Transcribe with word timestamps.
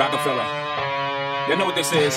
Roc-A-Fella. 0.00 1.44
Y'all 1.46 1.58
know 1.58 1.66
what 1.66 1.76
this 1.76 1.92
is. 1.92 2.16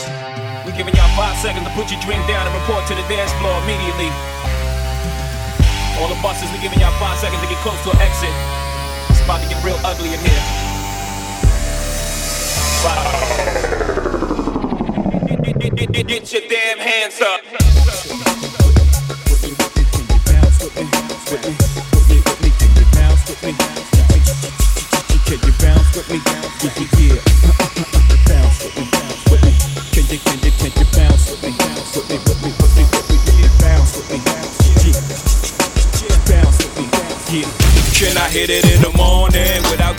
We 0.63 0.71
giving 0.71 0.95
y'all 0.95 1.11
five 1.19 1.35
seconds 1.43 1.67
to 1.67 1.73
put 1.75 1.91
your 1.91 1.99
drink 1.99 2.23
down 2.31 2.47
and 2.47 2.55
report 2.55 2.87
to 2.87 2.95
the 2.95 3.03
dance 3.11 3.35
floor 3.43 3.51
immediately. 3.67 4.07
All 5.99 6.07
the 6.07 6.15
buses, 6.23 6.47
we 6.55 6.63
giving 6.63 6.79
y'all 6.79 6.95
five 6.95 7.19
seconds 7.19 7.43
to 7.43 7.47
get 7.51 7.59
close 7.59 7.75
to 7.83 7.91
an 7.91 7.99
exit. 7.99 8.31
It's 9.11 9.19
about 9.27 9.43
to 9.43 9.49
get 9.51 9.59
real 9.67 9.75
ugly 9.83 10.15
in 10.15 10.19
here. 10.23 10.31
Get, 15.91 16.07
get 16.07 16.31
your 16.31 16.47
damn 16.47 16.79
hands 16.79 17.19
up. 17.19 17.43
Can 25.27 25.39
you 25.43 25.53
bounce 25.59 25.95
with 25.97 26.79
me? 26.79 26.92
Hit 38.33 38.49
it 38.49 38.65
in 38.65 38.82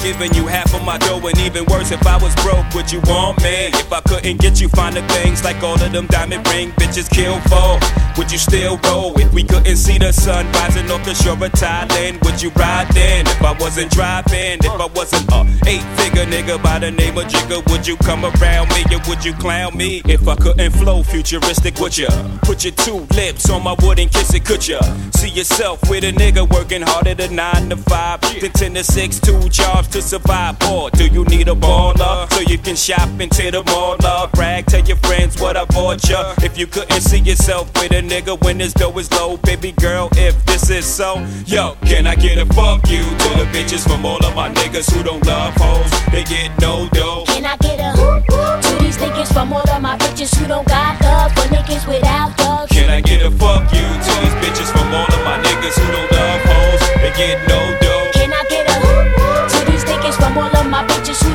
giving 0.04 0.34
you 0.34 0.46
half 0.46 0.72
of 0.74 0.84
my 0.84 0.98
dough? 0.98 1.26
And 1.26 1.38
even 1.38 1.64
worse, 1.64 1.90
if 1.90 2.06
I 2.06 2.18
was 2.18 2.34
broke, 2.44 2.68
would 2.74 2.92
you 2.92 3.00
want 3.08 3.42
me? 3.42 3.72
If 3.72 3.90
I 3.90 4.00
couldn't 4.02 4.38
get 4.38 4.60
you 4.60 4.68
finer 4.68 5.00
things 5.08 5.42
like 5.42 5.62
all 5.62 5.80
of 5.82 5.90
them 5.92 6.06
diamond 6.08 6.46
ring 6.48 6.70
bitches 6.72 7.08
kill 7.10 7.40
for, 7.48 7.80
would 8.18 8.30
you 8.30 8.38
still 8.38 8.78
roll? 8.84 9.18
If 9.18 9.32
we 9.32 9.42
couldn't 9.42 9.76
see 9.76 9.98
the 9.98 10.12
sun 10.12 10.44
rising 10.52 10.90
off 10.90 11.04
the 11.04 11.14
shore 11.14 11.32
of 11.32 11.52
Thailand, 11.52 12.22
would 12.24 12.40
you 12.42 12.50
ride 12.50 12.88
then? 12.92 13.26
If 13.26 13.42
I 13.42 13.52
wasn't 13.58 13.90
driving, 13.90 14.58
if 14.60 14.76
I 14.86 14.86
wasn't 14.94 15.26
a 15.32 15.40
eight 15.66 15.84
figure 15.96 16.26
nigga 16.26 16.62
by 16.62 16.78
the 16.78 16.90
name 16.90 17.16
of 17.16 17.24
Jigga, 17.24 17.64
would 17.70 17.86
you 17.86 17.96
come 17.96 18.24
around 18.26 18.68
me 18.70 18.84
or 18.94 19.00
would 19.08 19.24
you 19.24 19.32
clown 19.32 19.76
me? 19.76 20.02
If 20.04 20.28
I 20.28 20.36
couldn't 20.36 20.72
flow 20.72 21.02
futuristic, 21.02 21.78
would 21.80 21.96
ya? 21.96 22.08
Put 22.42 22.62
your 22.64 22.74
two 22.74 23.06
lips 23.16 23.48
on 23.48 23.62
my 23.62 23.74
wood 23.80 23.98
and 23.98 24.12
kiss 24.12 24.34
it, 24.34 24.44
could 24.44 24.68
ya? 24.68 24.80
See 25.16 25.30
yourself 25.30 25.80
with 25.88 26.04
a 26.04 26.12
nigga 26.12 26.48
working 26.52 26.82
harder 26.82 27.14
than 27.14 27.36
nine 27.36 27.70
to 27.70 27.76
five, 27.76 28.20
than 28.20 28.52
ten 28.52 28.74
to 28.74 28.84
six, 28.84 29.18
two 29.18 29.48
jobs 29.48 29.93
to 29.94 30.02
survive. 30.02 30.56
Or 30.68 30.90
do 30.90 31.06
you 31.06 31.24
need 31.26 31.46
a 31.46 31.54
baller 31.54 32.30
so 32.32 32.40
you 32.40 32.58
can 32.58 32.74
shop 32.74 33.08
into 33.20 33.48
the 33.52 33.62
mall? 33.70 33.94
Love, 34.02 34.32
brag, 34.32 34.66
tell 34.66 34.84
your 34.84 34.96
friends 34.96 35.40
what 35.40 35.56
I 35.56 35.64
bought 35.66 36.08
ya. 36.08 36.34
If 36.42 36.58
you 36.58 36.66
couldn't 36.66 37.00
see 37.00 37.20
yourself 37.20 37.72
with 37.74 37.92
a 37.92 38.02
nigga 38.02 38.42
when 38.42 38.58
his 38.58 38.74
dough 38.74 38.98
is 38.98 39.08
low, 39.12 39.36
baby 39.36 39.70
girl, 39.70 40.08
if 40.16 40.34
this 40.46 40.68
is 40.68 40.84
so, 40.84 41.24
yo, 41.46 41.76
can 41.86 42.08
I 42.08 42.16
get 42.16 42.38
a 42.38 42.46
fuck 42.54 42.90
you 42.90 43.04
to 43.04 43.28
the 43.38 43.46
bitches 43.54 43.86
from 43.86 44.04
all 44.04 44.18
of 44.26 44.34
my 44.34 44.50
niggas 44.50 44.90
who 44.90 45.04
don't 45.04 45.24
love 45.26 45.54
hoes? 45.56 45.90
They 46.10 46.24
get 46.24 46.50
no 46.60 46.88
dough. 46.88 47.22
Can 47.28 47.46
I 47.46 47.56
get 47.58 47.78
a 47.78 47.94
to 47.94 48.82
these 48.82 48.96
niggas 48.96 49.32
from 49.32 49.52
all 49.52 49.70
of 49.70 49.80
my 49.80 49.96
bitches 49.98 50.34
who 50.36 50.48
don't 50.48 50.66
got 50.66 51.00
love 51.02 51.30
for 51.34 51.46
niggas 51.54 51.86
without 51.86 52.36
love? 52.40 52.68
Can 52.68 52.90
I 52.90 53.00
get 53.00 53.22
a 53.22 53.30
fuck 53.30 53.72
you 53.72 53.86
to 53.86 54.12
these 54.22 54.36
bitches 54.42 54.72
from 54.72 54.83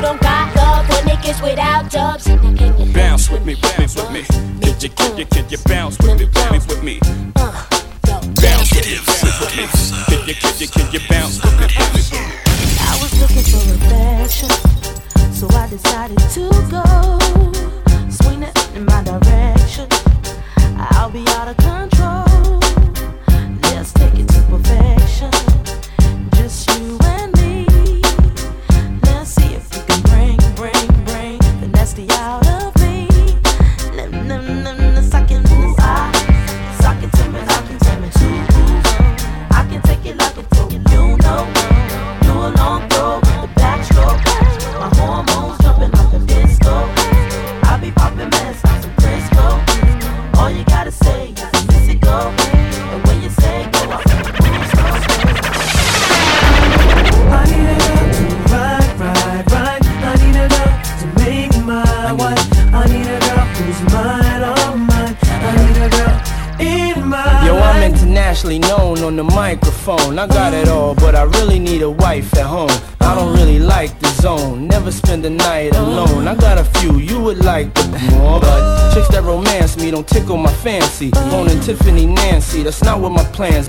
don't 0.00 0.20
got 0.20 0.54
love 0.56 0.86
for 0.86 1.08
niggas 1.08 1.42
without 1.42 1.90
dubs? 1.90 2.26
Bounce 2.92 3.30
with 3.30 3.44
me, 3.44 3.54
me, 3.54 3.96
with 3.96 4.10
me. 4.10 4.22
Can 4.24 4.80
you, 4.80 4.88
can 4.88 5.18
you, 5.18 5.26
can 5.26 5.48
you 5.50 5.58
bounce 5.66 5.98
with 5.98 6.18
me, 6.18 6.26
me, 6.26 6.58
with 6.68 6.82
me? 6.82 7.19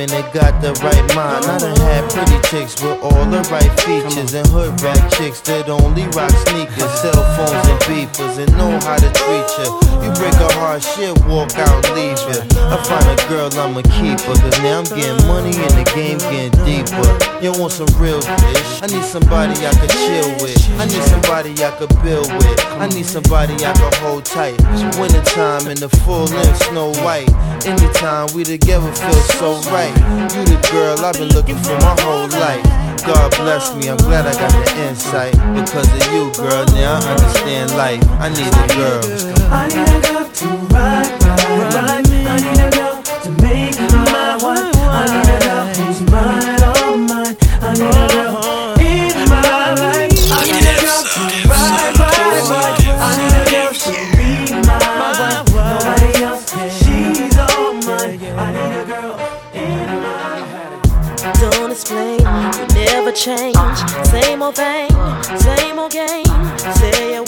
women 0.00 0.22
that 0.22 0.32
got 0.32 0.62
the 0.62 0.72
right 0.80 1.14
mind. 1.14 1.44
I 1.44 1.58
done 1.58 1.76
had 1.76 2.10
pretty 2.10 2.40
chicks 2.48 2.80
with 2.82 3.02
all 3.02 3.19
right 3.48 3.70
features, 3.80 4.34
and 4.34 4.46
hood 4.48 4.80
rat 4.82 5.00
chicks 5.12 5.40
that 5.42 5.68
only 5.68 6.04
rock 6.12 6.30
sneakers, 6.48 6.92
cell 7.00 7.22
phones 7.36 7.64
and 7.68 7.80
beepers, 7.88 8.36
and 8.38 8.50
know 8.58 8.74
how 8.84 8.96
to 8.96 9.10
treat 9.16 9.48
you. 9.62 9.68
You 10.04 10.10
break 10.16 10.34
a 10.40 10.50
heart, 10.58 10.82
shit, 10.82 11.14
walk 11.24 11.56
out, 11.56 11.80
leave 11.94 12.20
you. 12.28 12.40
I 12.68 12.76
find 12.84 13.06
a 13.08 13.16
girl, 13.28 13.48
I'ma 13.56 13.82
keep 13.96 14.20
her, 14.28 14.36
cause 14.36 14.58
now 14.60 14.80
I'm 14.80 14.88
getting 14.90 15.20
money 15.28 15.54
and 15.54 15.74
the 15.78 15.86
game 15.94 16.18
getting 16.32 16.56
deeper. 16.64 17.08
You 17.40 17.52
want 17.56 17.72
some 17.72 17.88
real 17.96 18.20
bitch? 18.20 18.82
I 18.82 18.86
need 18.86 19.04
somebody 19.04 19.54
I 19.64 19.72
could 19.78 19.90
chill 19.90 20.30
with. 20.42 20.60
I 20.80 20.84
need 20.84 21.04
somebody 21.08 21.52
I 21.64 21.70
could 21.78 21.92
build 22.02 22.28
with. 22.34 22.58
I 22.76 22.88
need 22.88 23.06
somebody 23.06 23.54
I 23.64 23.72
could 23.72 23.94
hold 24.02 24.24
tight. 24.24 24.56
It's 24.74 24.98
wintertime 24.98 25.68
in 25.68 25.78
the 25.78 25.88
full 26.04 26.24
length 26.24 26.68
Snow 26.68 26.92
White. 27.04 27.30
Anytime 27.64 28.28
we 28.34 28.44
together 28.44 28.92
feel 28.92 29.22
so 29.38 29.60
right. 29.70 29.94
You 30.34 30.44
the 30.44 30.68
girl 30.72 30.98
I've 31.04 31.14
been 31.14 31.28
looking 31.28 31.56
for 31.56 31.76
my 31.78 31.96
whole 32.00 32.28
life. 32.28 32.89
God 33.06 33.30
bless 33.36 33.74
me, 33.74 33.88
I'm 33.88 33.96
glad 33.98 34.26
I 34.26 34.32
got 34.32 34.52
the 34.52 34.88
insight. 34.88 35.32
Because 35.54 35.88
of 35.88 36.12
you, 36.12 36.30
girl, 36.36 36.64
now 36.74 36.98
I 36.98 37.12
understand 37.12 37.70
life. 37.76 38.02
I 38.20 38.28
need 38.28 38.52
a 38.52 38.66
girl. 38.76 39.02
I 39.50 39.66
need 39.68 39.88
a 39.88 40.00
girl 40.06 40.28
to 40.28 40.48
ride, 40.74 41.10
ride, 41.24 41.74
ride. 41.74 41.86
I 41.86 42.40
need 42.40 42.60
a 42.60 42.70
girl 42.70 43.02
to 43.02 43.30
make 43.42 43.78
my 44.12 44.38
wife. 44.42 45.29
Change. 63.20 63.54
Same 64.06 64.42
old 64.42 64.54
thing, 64.56 64.88
same 65.38 65.78
old 65.78 65.92
game. 65.92 66.24
Say 66.56 67.12
you 67.12 67.24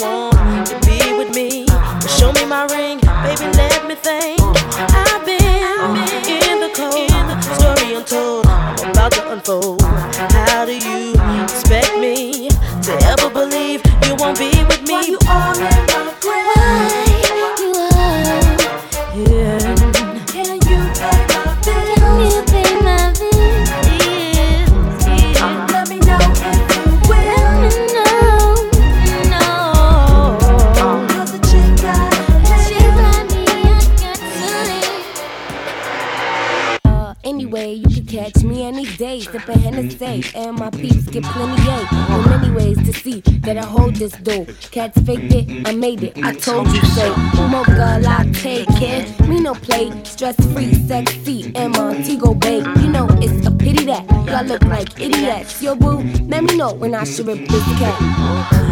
catch 38.23 38.45
me 38.45 38.63
any 38.65 38.85
day, 38.97 39.19
sipping 39.21 39.59
Hennessy, 39.59 40.23
and 40.37 40.57
my 40.57 40.71
peeps 40.71 41.07
get 41.09 41.25
plenty 41.25 41.61
A. 41.69 41.79
In 42.15 42.31
many 42.31 42.51
ways 42.51 42.77
to 42.87 42.93
see 42.93 43.21
that 43.41 43.57
I 43.57 43.65
hold 43.65 43.97
this 43.97 44.13
dough. 44.13 44.47
Cats 44.71 45.01
faked 45.03 45.33
it, 45.35 45.67
I 45.67 45.73
made 45.73 46.05
it, 46.05 46.17
I 46.19 46.33
told 46.35 46.69
you 46.69 46.83
so. 46.97 47.17
Mocha 47.49 47.99
latte, 48.01 48.65
kid, 48.79 49.29
me 49.29 49.41
no 49.41 49.55
play, 49.55 49.91
stress 50.05 50.37
free, 50.53 50.73
sexy, 50.87 51.51
and 51.57 51.73
Montego 51.77 52.35
Bay. 52.35 52.59
You 52.59 52.89
know 52.95 53.09
it's 53.21 53.45
a 53.45 53.51
pity 53.51 53.87
that 53.87 54.09
y'all 54.29 54.45
look 54.45 54.63
like 54.67 55.01
idiots. 55.01 55.61
Yo, 55.61 55.75
boo, 55.75 56.03
let 56.29 56.45
me 56.45 56.57
know 56.57 56.75
when 56.75 56.95
I 56.95 57.03
should 57.03 57.27
rip 57.27 57.49
this 57.49 57.65
cat. 57.81 58.72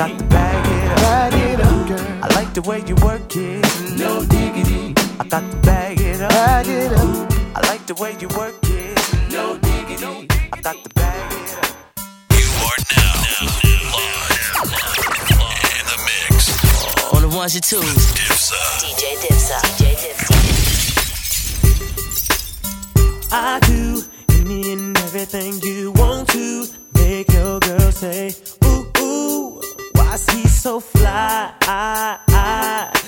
I 0.00 0.08
got 0.08 0.18
to 0.18 0.24
bag 0.24 0.66
it 0.66 0.90
up. 0.90 0.96
Bag 0.96 1.34
it 1.34 1.60
up, 1.60 1.88
girl. 1.88 2.00
I 2.22 2.28
like 2.34 2.54
the 2.54 2.62
way 2.62 2.82
you 2.86 2.94
work 3.04 3.36
it. 3.36 3.62
No 3.98 4.24
diggity. 4.24 4.94
I 5.20 5.24
got 5.28 5.50
to 5.50 5.56
bag 5.58 6.00
it 6.00 6.22
up. 6.22 6.30
Bag 6.30 6.68
it 6.68 6.92
up. 6.92 7.30
I 7.54 7.60
like 7.68 7.86
the 7.86 7.92
way 7.96 8.16
you 8.18 8.28
work 8.28 8.54
it. 8.62 8.98
No 9.30 9.58
diggity. 9.58 10.26
I 10.54 10.60
got 10.62 10.82
to 10.82 10.88
bag 10.94 11.32
it 11.34 11.54
up. 11.58 11.66
You 12.32 12.48
are 12.64 12.80
now, 12.96 13.12
live 13.60 13.84
in 15.76 15.84
the 15.92 15.98
mix. 16.08 17.12
On 17.12 17.20
the 17.20 17.28
ones 17.36 17.54
and 17.56 17.62
twos. 17.62 17.84
Dipsa. 18.16 18.56
DJ 18.80 19.04
Dipsa. 19.20 19.60
DJ 19.76 20.00
Dipsa. 20.00 20.32
I 23.32 23.60
do 23.68 24.02
any 24.30 24.72
and 24.72 24.96
everything 24.96 25.60
you 25.60 25.92
want 25.92 26.26
to 26.30 26.66
make 26.94 27.30
your 27.32 27.60
girl 27.60 27.92
say, 27.92 28.34
so 30.60 30.78
fly? 30.78 31.54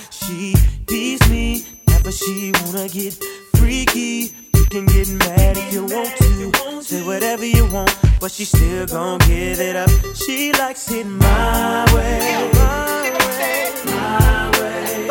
She 0.09 0.55
tease 0.87 1.29
me, 1.29 1.63
never 1.87 2.11
she 2.11 2.51
wanna 2.65 2.89
get 2.89 3.13
freaky. 3.57 4.33
You 4.55 4.65
can 4.71 4.87
get 4.87 5.07
mad 5.09 5.57
if 5.57 5.71
you 5.71 5.85
want 5.85 6.09
to, 6.17 6.81
say 6.81 7.03
whatever 7.05 7.45
you 7.45 7.67
want, 7.67 7.95
but 8.19 8.31
she 8.31 8.45
still 8.45 8.87
gon' 8.87 9.19
give 9.19 9.59
it 9.59 9.75
up. 9.75 9.91
She 10.15 10.51
likes 10.53 10.89
it 10.91 11.05
my 11.05 11.85
way, 11.93 12.49
my 12.53 13.11
way, 13.37 13.71
my 13.85 14.49
way. 14.59 15.07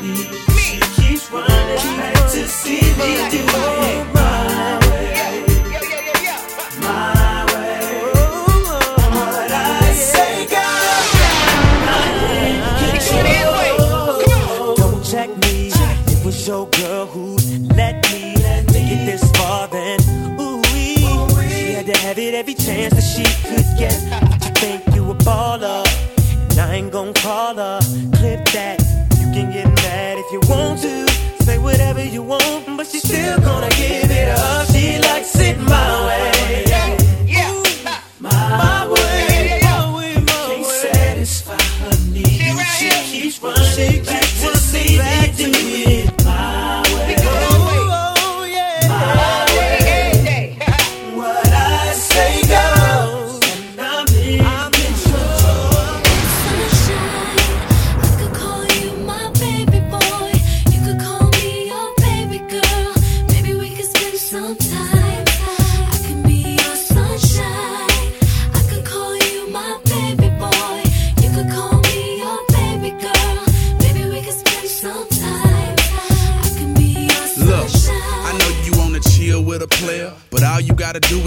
Me. 0.00 0.14
She 0.62 0.78
keeps 0.94 1.28
running 1.32 1.96
back 1.98 2.30
to 2.30 2.46
see 2.46 2.82
me 3.00 3.30
do 3.30 3.42
it 3.42 4.11
was 16.42 16.48
your 16.48 16.66
girl 16.70 17.06
who 17.06 17.36
let 17.76 18.10
me 18.10 18.34
make 18.72 18.90
it 18.90 19.06
this 19.06 19.30
far. 19.32 19.68
Then, 19.68 20.00
ooh 20.40 20.62
she 21.48 21.72
had 21.72 21.86
to 21.86 21.96
have 21.98 22.18
it 22.18 22.34
every 22.34 22.54
chance 22.54 22.94
that 22.94 23.06
she 23.14 23.24
could 23.48 23.66
get. 23.78 23.96
But 24.30 24.44
you 24.44 24.50
think 24.62 24.94
you 24.94 25.10
a 25.10 25.14
baller, 25.14 25.84
and 26.50 26.58
I 26.58 26.74
ain't 26.74 26.92
gon' 26.92 27.14
call 27.14 27.54
her. 27.54 27.80
Clip 28.16 28.44
that. 28.56 28.80
You 29.20 29.28
can 29.32 29.52
get 29.52 29.68
mad 29.84 30.18
if 30.18 30.32
you 30.32 30.40
want 30.48 30.80
to. 30.82 31.06
Say 31.44 31.58
whatever 31.58 32.04
you 32.04 32.22
want, 32.22 32.76
but 32.76 32.86
she's 32.86 33.02
still 33.02 33.38
gonna 33.40 33.70
give 33.70 34.10
it 34.10 34.28
up. 34.28 34.66
She 34.72 34.98
likes 34.98 35.36
it 35.38 35.58
my 35.58 36.06
way. 36.06 36.21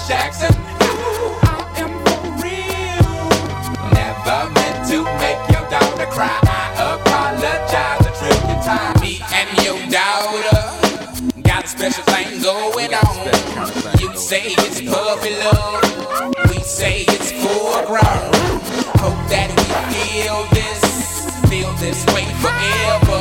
Miss 0.00 0.08
Jackson. 0.08 0.54
I 0.56 1.60
am 1.76 1.92
for 2.04 2.20
real. 2.40 3.28
Never 3.92 4.50
meant 4.56 4.80
to 4.88 5.04
make 5.20 5.40
your 5.52 5.68
daughter 5.68 6.06
cry. 6.06 6.38
I 6.42 6.96
apologize 6.96 8.06
a 8.06 8.12
trillion 8.16 8.60
times. 8.64 9.00
Me 9.00 9.20
and 9.34 9.48
your 9.64 9.78
daughter 9.90 11.42
got 11.42 11.64
a 11.64 11.68
special 11.68 12.04
thing 12.04 12.40
going 12.42 12.94
on. 12.94 14.00
You 14.00 14.16
say 14.16 14.42
it's 14.64 14.80
puppy 14.80 15.36
love. 15.44 15.84
We 16.48 16.60
say 16.62 17.04
it's 17.08 17.32
foreground. 17.32 18.34
Hope 19.00 19.20
that 19.28 19.48
we 19.52 19.64
feel 19.92 20.44
this, 20.56 20.80
feel 21.50 21.72
this 21.74 22.06
way 22.14 22.24
forever. 22.40 23.20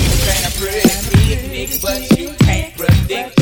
You 0.00 0.10
can 0.24 0.40
a 0.46 0.52
pretty 0.56 0.88
picnic, 1.26 1.80
but 1.82 2.18
you 2.18 2.30
can't 2.38 2.74
predict 2.76 3.41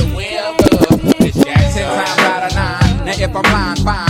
if 3.30 3.37
I'm 3.37 3.76
fine. 3.76 4.10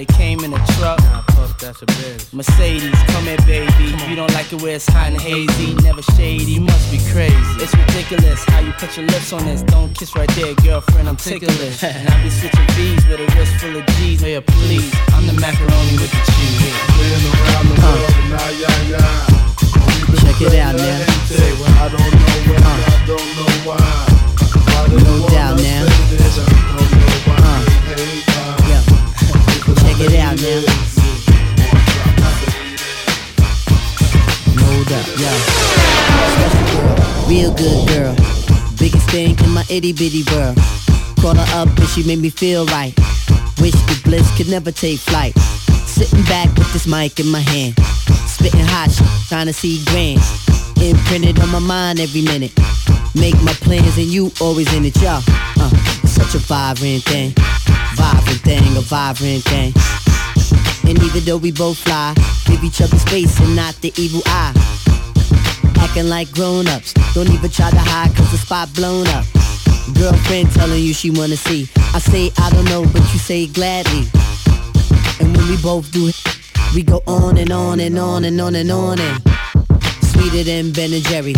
They 0.00 0.06
came 0.14 0.40
in 0.40 0.54
a 0.54 0.62
truck. 0.80 0.98
That's 1.60 1.82
a 1.82 1.86
biz. 1.86 2.32
Mercedes, 2.32 2.96
come 3.12 3.24
here, 3.24 3.36
baby. 3.44 3.92
You 4.08 4.16
don't 4.16 4.32
like 4.32 4.50
it 4.50 4.62
where 4.62 4.76
it's 4.76 4.88
hot 4.88 5.08
and 5.12 5.20
hazy, 5.20 5.74
never 5.84 6.00
shady. 6.16 6.52
You 6.56 6.62
must 6.62 6.90
be 6.90 6.96
crazy. 7.12 7.36
It's 7.60 7.76
ridiculous 7.76 8.42
how 8.44 8.60
you 8.60 8.72
put 8.80 8.96
your 8.96 9.04
lips 9.04 9.30
on 9.34 9.44
this. 9.44 9.60
Don't 9.62 9.92
kiss 9.92 10.16
right 10.16 10.30
there, 10.40 10.54
girlfriend. 10.64 11.06
I'm 11.06 11.16
ticklish. 11.16 11.84
and 11.84 12.08
I 12.08 12.22
be 12.22 12.30
switching 12.30 12.66
V's 12.72 13.04
with 13.08 13.20
a 13.20 13.28
wrist 13.36 13.52
full 13.60 13.76
of 13.76 13.84
G's. 14.00 14.22
Oh, 14.22 14.26
hey, 14.26 14.40
please, 14.40 14.88
I'm 15.12 15.26
the 15.26 15.36
macaroni 15.36 15.92
with 16.00 16.08
the 16.08 16.22
cheese. 16.32 16.72
Been 16.96 17.20
around 17.36 17.66
the 17.68 17.76
world 17.84 18.08
now, 18.32 18.48
yeah, 18.56 18.88
yeah. 18.88 19.26
Check 20.24 20.40
it 20.40 20.54
out 20.64 20.76
now. 20.80 20.96
I 21.76 21.92
don't 21.92 22.00
know 22.00 22.40
when, 22.48 22.62
I 22.64 23.04
don't 23.04 23.28
know 23.36 23.52
why. 23.68 23.76
Why 24.64 24.96
No 24.96 25.28
doubt 25.28 25.60
now. 25.60 26.00
faded? 27.96 28.39
It 30.00 30.18
out 30.20 30.40
now. 30.40 30.90
Yeah. 35.20 35.36
Special 36.34 36.64
girl, 36.72 37.28
real 37.28 37.54
good 37.54 37.88
girl. 37.88 38.14
Biggest 38.78 39.10
thing 39.10 39.38
in 39.38 39.50
my 39.50 39.64
itty 39.68 39.92
bitty 39.92 40.24
world. 40.32 40.56
Caught 41.20 41.36
her 41.36 41.60
up 41.60 41.68
and 41.68 41.88
she 41.88 42.02
made 42.04 42.20
me 42.20 42.30
feel 42.30 42.64
right. 42.66 42.94
Wish 43.60 43.74
the 43.74 44.00
bliss 44.02 44.34
could 44.36 44.48
never 44.48 44.72
take 44.72 44.98
flight. 44.98 45.36
Sitting 45.86 46.22
back 46.24 46.48
with 46.56 46.72
this 46.72 46.86
mic 46.86 47.20
in 47.20 47.28
my 47.28 47.40
hand. 47.40 47.74
Spitting 48.26 48.64
hot 48.64 48.90
shit, 48.90 49.06
trying 49.28 49.46
to 49.46 49.52
see 49.52 49.84
grand. 49.86 50.20
Imprinted 50.80 51.38
on 51.40 51.50
my 51.50 51.58
mind 51.58 52.00
every 52.00 52.22
minute. 52.22 52.52
Make 53.14 53.36
my 53.42 53.52
plans 53.60 53.98
and 53.98 54.06
you 54.06 54.32
always 54.40 54.72
in 54.72 54.86
it, 54.86 54.96
y'all. 55.02 55.22
Uh, 55.60 55.68
such 56.06 56.34
a 56.34 56.38
vibrant 56.38 57.02
thing. 57.04 57.34
Vibrant 58.00 58.40
thing, 58.40 58.76
a 58.76 58.80
vibrant 58.80 59.44
thing. 59.44 59.72
And 60.88 60.96
even 61.02 61.22
though 61.24 61.36
we 61.36 61.52
both 61.52 61.76
fly, 61.76 62.14
give 62.46 62.64
each 62.64 62.80
other 62.80 62.96
space 62.96 63.38
and 63.40 63.54
not 63.54 63.74
the 63.82 63.92
evil 63.98 64.22
eye. 64.24 64.54
Acting 65.76 66.08
like 66.08 66.32
grown-ups, 66.32 66.94
don't 67.14 67.28
even 67.28 67.50
try 67.50 67.70
to 67.70 67.78
hide 67.78 68.16
cause 68.16 68.30
the 68.30 68.38
spot 68.38 68.72
blown 68.74 69.06
up. 69.08 69.26
Girlfriend 69.94 70.50
telling 70.52 70.82
you 70.82 70.94
she 70.94 71.10
wanna 71.10 71.36
see. 71.36 71.68
I 71.92 71.98
say 71.98 72.32
I 72.38 72.48
don't 72.48 72.64
know, 72.66 72.84
but 72.90 73.02
you 73.12 73.18
say 73.18 73.46
gladly. 73.46 74.08
And 75.20 75.36
when 75.36 75.46
we 75.48 75.56
both 75.58 75.92
do 75.92 76.08
it, 76.08 76.16
we 76.74 76.82
go 76.82 77.02
on 77.06 77.36
and 77.36 77.52
on 77.52 77.80
and 77.80 77.98
on 77.98 78.24
and 78.24 78.40
on 78.40 78.54
and 78.54 78.70
on 78.70 78.98
and 78.98 79.22
sweeter 80.02 80.42
than 80.42 80.72
Ben 80.72 80.92
and 80.92 81.04
Jerry. 81.04 81.34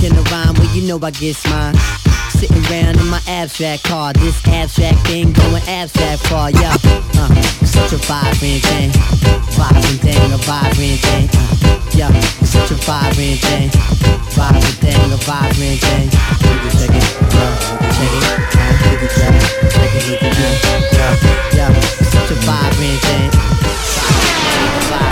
Can 0.00 0.12
I 0.16 0.22
rhyme? 0.30 0.54
Well, 0.54 0.74
you 0.74 0.88
know 0.88 0.98
I 1.02 1.10
get 1.10 1.36
mine. 1.50 2.09
Sitting 2.40 2.62
round 2.72 2.96
in 2.98 3.06
my 3.08 3.20
abstract 3.26 3.84
car, 3.84 4.14
this 4.14 4.40
abstract 4.48 5.06
thing 5.06 5.30
going 5.30 5.62
abstract 5.68 6.26
far, 6.26 6.50
yeah. 6.50 6.74
Uh, 7.20 7.28
such 7.68 7.92
a 7.92 7.98
vibrant 8.08 8.64
thing, 8.64 8.90
vibrant 9.52 10.00
thing, 10.00 10.32
a 10.32 10.38
vibrant 10.48 11.00
thing. 11.04 11.28
Uh, 11.36 11.76
yeah, 11.92 12.08
such 12.40 12.70
a 12.70 12.74
vibrant 12.88 13.40
thing, 13.44 13.68
vibrant 14.32 14.80
thing, 14.80 15.12
a 15.12 15.20
vibrant 15.28 15.80
thing. 15.84 16.08
Check 16.80 16.96
it, 16.96 17.04
yeah, 17.36 17.60
check 17.92 18.08
it, 18.08 18.24
uh, 18.24 18.48
check 18.48 18.88
it, 18.88 19.12
yeah, 19.20 19.36
check 19.68 19.92
it, 20.00 20.22
yeah, 20.24 20.56
yeah, 20.96 21.68
yeah, 21.68 21.80
such 22.08 22.30
a 22.30 22.34
vibrant 22.40 23.00
thing. 23.04 23.28
Vibrant 24.00 24.98
thing. 24.98 25.09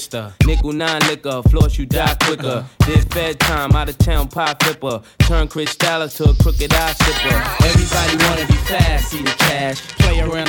Mister. 0.00 0.32
Nickel 0.46 0.72
nine 0.72 1.00
liquor, 1.08 1.42
floss 1.50 1.78
you 1.78 1.84
die 1.84 2.16
quicker. 2.24 2.64
This 2.86 3.04
bedtime, 3.04 3.72
out 3.72 3.90
of 3.90 3.98
town 3.98 4.28
pie 4.28 4.54
flipper. 4.60 5.02
Turn 5.18 5.46
Chris 5.46 5.74
Styler 5.74 6.08
to 6.16 6.30
a 6.30 6.34
crooked 6.42 6.72
eye 6.72 6.92
sipper. 6.92 7.66
Everybody 7.66 8.24
wanna 8.24 8.46
be 8.46 8.56
fast, 8.66 9.10
see 9.10 9.22
the 9.22 9.30
cash. 9.30 9.99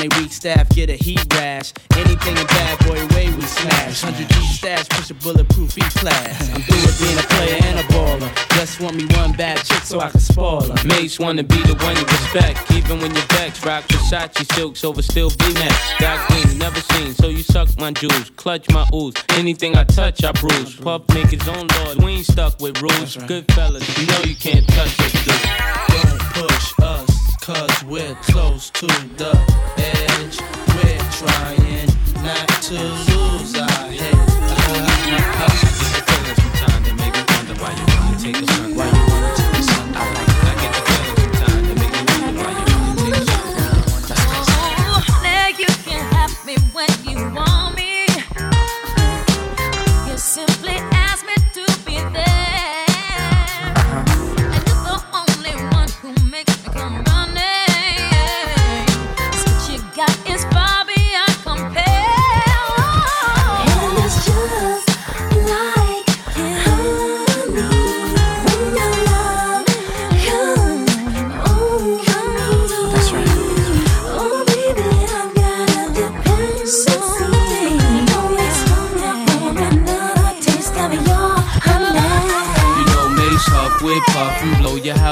They 0.01 0.09
weak 0.19 0.33
staff, 0.33 0.67
get 0.69 0.89
a 0.89 0.95
heat 0.95 1.31
rash. 1.35 1.73
Anything 1.95 2.35
a 2.39 2.45
bad 2.45 2.79
boy 2.87 3.05
way 3.13 3.29
we 3.35 3.43
smash. 3.43 4.01
100 4.03 4.27
G 4.29 4.33
stash, 4.47 4.89
push 4.89 5.11
a 5.11 5.13
bulletproof 5.13 5.77
E 5.77 5.81
class. 5.81 6.49
I'm 6.49 6.63
through 6.63 6.81
with 6.81 6.99
being 6.99 7.19
a 7.19 7.21
player 7.21 7.59
and 7.65 7.79
a 7.79 7.83
baller. 7.93 8.57
Just 8.57 8.81
want 8.81 8.95
me 8.95 9.05
one 9.17 9.33
bad 9.33 9.57
chick 9.57 9.83
so 9.83 9.99
I 9.99 10.09
can 10.09 10.19
spoil 10.19 10.61
her. 10.63 10.87
Mates 10.87 11.19
wanna 11.19 11.43
be 11.43 11.61
the 11.61 11.75
one 11.85 11.95
you 11.95 12.01
respect, 12.01 12.71
even 12.71 12.99
when 12.99 13.13
you're 13.13 13.29
vexed. 13.37 13.63
Rock 13.63 13.83
Versace 13.89 14.51
silks 14.55 14.83
over 14.83 15.03
still 15.03 15.29
V-neck. 15.29 15.71
Got 15.99 16.27
green, 16.29 16.57
never 16.57 16.79
seen, 16.79 17.13
so 17.13 17.27
you 17.27 17.43
suck 17.43 17.69
my 17.77 17.91
jewels, 17.91 18.31
clutch 18.37 18.67
my 18.71 18.89
ooze. 18.91 19.13
Anything 19.37 19.75
I 19.75 19.83
touch, 19.83 20.23
I 20.23 20.31
bruise. 20.31 20.77
Puff 20.77 21.03
make 21.13 21.27
his 21.27 21.47
own 21.47 21.67
laws, 21.67 21.97
we 21.97 22.13
ain't 22.13 22.25
stuck 22.25 22.59
with 22.59 22.81
rules. 22.81 23.17
Good 23.27 23.51
fellas, 23.51 23.85
you 23.99 24.07
know 24.07 24.21
you 24.23 24.33
can't 24.33 24.67
touch 24.69 24.99
us, 24.99 25.13
dude. 25.25 25.35
Don't 25.93 26.19
push 26.33 26.73
us, 26.81 27.10
cause 27.41 27.83
we're 27.85 28.15
close 28.21 28.69
to 28.69 28.85
the 28.85 29.33
edge. 29.77 30.37
We're 30.77 31.01
trying 31.17 31.87
not 32.23 32.47
to 32.63 32.75
lose 33.09 33.57
our 33.57 33.91
head. 33.91 34.15
I 38.13 38.17
take 38.21 38.35
a 38.35 38.45
son. 38.45 38.51
Why 38.51 38.51
you 38.55 38.60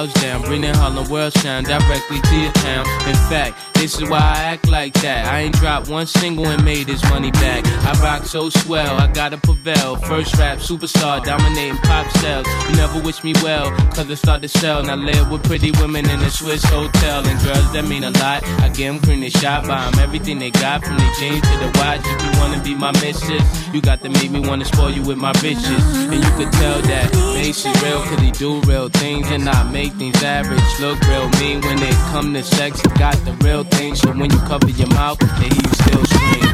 house 0.10 0.22
down. 0.22 0.42
Bring 0.42 0.62
the 0.62 0.76
Harlem 0.76 1.10
World 1.10 1.34
Shine 1.34 1.64
directly 1.64 2.20
to 2.20 2.36
your 2.36 2.52
town. 2.54 2.86
In 3.08 3.16
fact, 3.30 3.58
this 3.76 4.00
is 4.00 4.10
why 4.10 4.20
I 4.20 4.44
act 4.54 4.70
like 4.70 4.94
that. 5.02 5.26
I 5.26 5.42
ain't 5.42 5.56
dropped 5.56 5.90
one 5.90 6.06
single 6.06 6.46
and 6.48 6.64
made 6.64 6.88
this 6.88 7.02
money 7.10 7.32
back. 7.32 7.66
I 7.66 8.00
rock 8.02 8.26
so 8.26 8.50
swell, 8.50 9.00
I 9.00 9.08
gotta 9.08 9.38
prevail. 9.38 9.96
First 9.96 10.36
rap 10.38 10.58
superstar, 10.60 11.24
dominating 11.24 11.78
pop 11.78 12.10
sales. 12.18 12.48
You 12.70 12.76
never 12.76 13.02
wish 13.02 13.24
me 13.24 13.34
well, 13.42 13.72
cause 13.92 14.10
I 14.12 14.16
start 14.16 14.42
to 14.42 14.50
sell. 14.50 14.84
Now 14.84 14.96
live 14.96 15.32
with 15.32 15.44
pretty 15.44 15.72
women 15.80 16.10
in 16.10 16.20
a 16.20 16.30
Swiss 16.30 16.64
hotel. 16.64 17.26
And 17.26 17.40
girls 17.44 17.72
that 17.74 17.86
mean 17.88 18.04
a 18.04 18.12
lot. 18.12 18.44
I 18.60 18.70
get 18.70 18.92
them 18.92 19.00
cream, 19.00 19.30
shot 19.30 19.68
by 19.68 19.88
'em. 19.88 20.00
Everything 20.00 20.40
they 20.40 20.52
got 20.52 20.84
from 20.84 20.98
the 20.98 21.10
jeans 21.20 21.42
to 21.42 21.58
the 21.60 21.72
watch. 21.80 22.02
If 22.04 22.24
you 22.26 22.40
wanna 22.40 22.62
be 22.64 22.76
my 22.76 22.92
missus, 23.02 23.44
you 23.74 23.82
got 23.82 24.02
to 24.04 24.10
make 24.10 24.32
me 24.32 24.40
wanna 24.40 24.66
spoil 24.66 24.92
you 24.92 25.04
with 25.04 25.18
my 25.18 25.32
bitches. 25.34 25.84
And 26.12 26.24
you 26.24 26.32
could 26.38 26.52
tell 26.54 26.82
that 26.82 27.14
Mase 27.34 27.66
is 27.66 27.84
real, 27.84 28.02
cause 28.04 28.20
he 28.20 28.32
do 28.32 28.60
real 28.62 28.90
things 28.90 29.30
and 29.32 29.46
not 29.46 29.72
make 29.72 29.96
things 30.00 30.24
average. 30.24 30.80
Look 30.80 31.00
real 31.10 31.30
mean 31.42 31.60
when 31.62 31.78
it 31.84 31.94
come 32.12 32.34
to 32.34 32.42
sex. 32.42 32.82
You 32.84 32.90
got 32.98 33.16
the 33.26 33.34
real 33.44 33.66
thing, 33.66 33.96
so 33.96 34.12
when 34.14 34.32
you 34.32 34.40
cover 34.48 34.70
your 34.70 34.88
mouth, 34.88 35.20
they 35.20 35.28
hear 35.28 35.52
you 35.52 35.74
still 35.84 36.06
scream. 36.06 36.48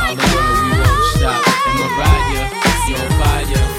All 0.00 0.14
the 0.14 0.26
world, 0.32 0.58
we 0.62 0.70
won't 0.78 1.04
stop. 1.16 1.42
And 1.66 1.78
Mariah, 1.80 2.50
you're 2.88 2.98
on 3.00 3.10
fire. 3.20 3.73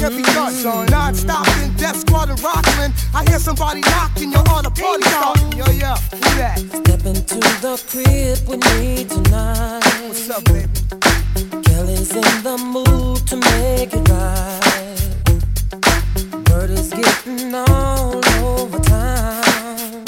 Can 0.00 0.16
be 0.16 0.22
done. 0.22 0.86
Non-stop 0.86 1.46
in 1.62 1.74
Death 1.74 1.96
Squad 1.96 2.28
Rockland. 2.42 2.94
I 3.14 3.22
hear 3.28 3.38
somebody 3.38 3.80
knocking, 3.82 4.32
you're 4.32 4.48
on 4.48 4.64
a 4.64 4.70
party 4.70 5.02
starting. 5.02 5.52
Yo, 5.52 5.66
yo, 5.82 5.94
who 6.10 6.30
that? 6.40 6.58
Step 6.58 7.04
into 7.04 7.38
the 7.60 7.74
crib 7.90 8.38
with 8.48 8.62
me 8.72 9.04
tonight. 9.04 9.84
What's 10.08 10.30
up, 10.30 10.42
baby? 10.44 10.68
Kelly's 11.64 12.12
in 12.16 12.42
the 12.42 12.56
mood 12.74 13.26
to 13.28 13.36
make 13.36 13.92
it 13.92 14.08
right. 14.08 14.96
Word 16.48 16.70
is 16.70 16.88
getting 16.90 17.54
all 17.54 18.24
over 18.42 18.78
town. 18.78 20.04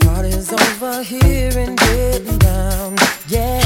Party's 0.00 0.52
over 0.52 1.02
here 1.04 1.52
and 1.56 1.78
getting 1.78 2.38
down. 2.38 2.96
Yeah. 3.28 3.60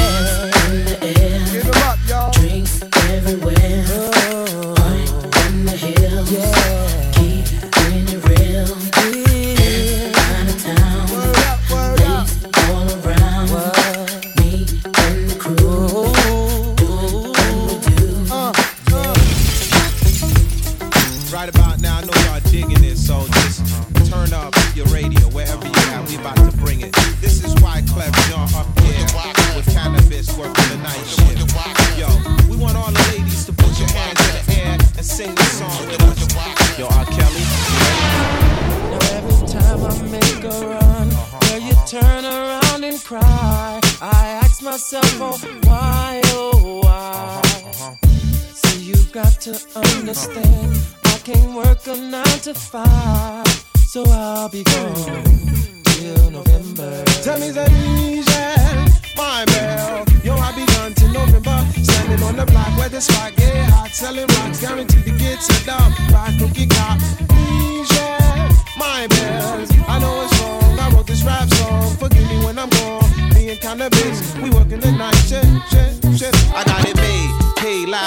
In 0.70 0.84
the 0.84 0.98
air. 1.02 1.40
Get 1.52 1.64
'em 1.64 1.82
up, 1.88 1.98
y'all. 2.06 2.32
Drinks 2.32 2.82
everywhere. 3.08 3.57
Myself, 44.90 45.44
oh, 45.44 45.61
why, 45.64 46.20
oh, 46.29 46.81
why? 46.83 47.42
So 48.55 48.79
you 48.79 48.94
got 49.12 49.33
to 49.42 49.51
understand, 49.77 50.81
I 51.05 51.18
can't 51.24 51.53
work 51.53 51.87
a 51.88 51.94
nine 51.94 52.40
to 52.40 52.55
five, 52.55 53.46
so 53.77 54.03
I'll 54.09 54.48
be 54.48 54.62
gone 54.64 55.24
till 55.85 56.31
November. 56.31 57.05
Tell 57.22 57.38
me 57.38 57.51
that 57.51 57.70
easy, 57.70 58.33
my 59.14 59.44
bell. 59.44 60.07
Yo, 60.24 60.35
be 60.57 60.64
gone 60.72 60.94
till 60.94 61.12
November. 61.12 61.66
Standing 61.83 62.22
on 62.22 62.37
the 62.37 62.46
block 62.46 62.79
where 62.79 62.88
the 62.88 63.03
spot 63.03 63.37
get 63.37 63.68
hot. 63.68 63.90
Selling 63.90 64.27
rocks, 64.27 64.62
guaranteed 64.62 65.05
to 65.05 65.11
get 65.18 65.42
set 65.42 65.68
up. 65.68 65.92
By 66.11 66.35
cookie 66.38 66.66
cop. 66.66 66.98
Easy, 67.37 68.01
my 68.79 69.07
bells. 69.07 69.70
I 69.87 69.98
know 69.98 70.24
it's 70.24 70.40
wrong. 70.40 70.79
I 70.79 70.90
wrote 70.94 71.07
this 71.07 71.22
rap 71.24 71.46
song. 71.51 71.94
Forgive 71.98 72.27
me 72.31 72.42
when 72.42 72.59
I'm 72.59 72.70
gone. 72.70 73.09
being 73.48 73.59
kinda 73.59 73.88
cannabis, 73.88 74.38
working 75.30 75.88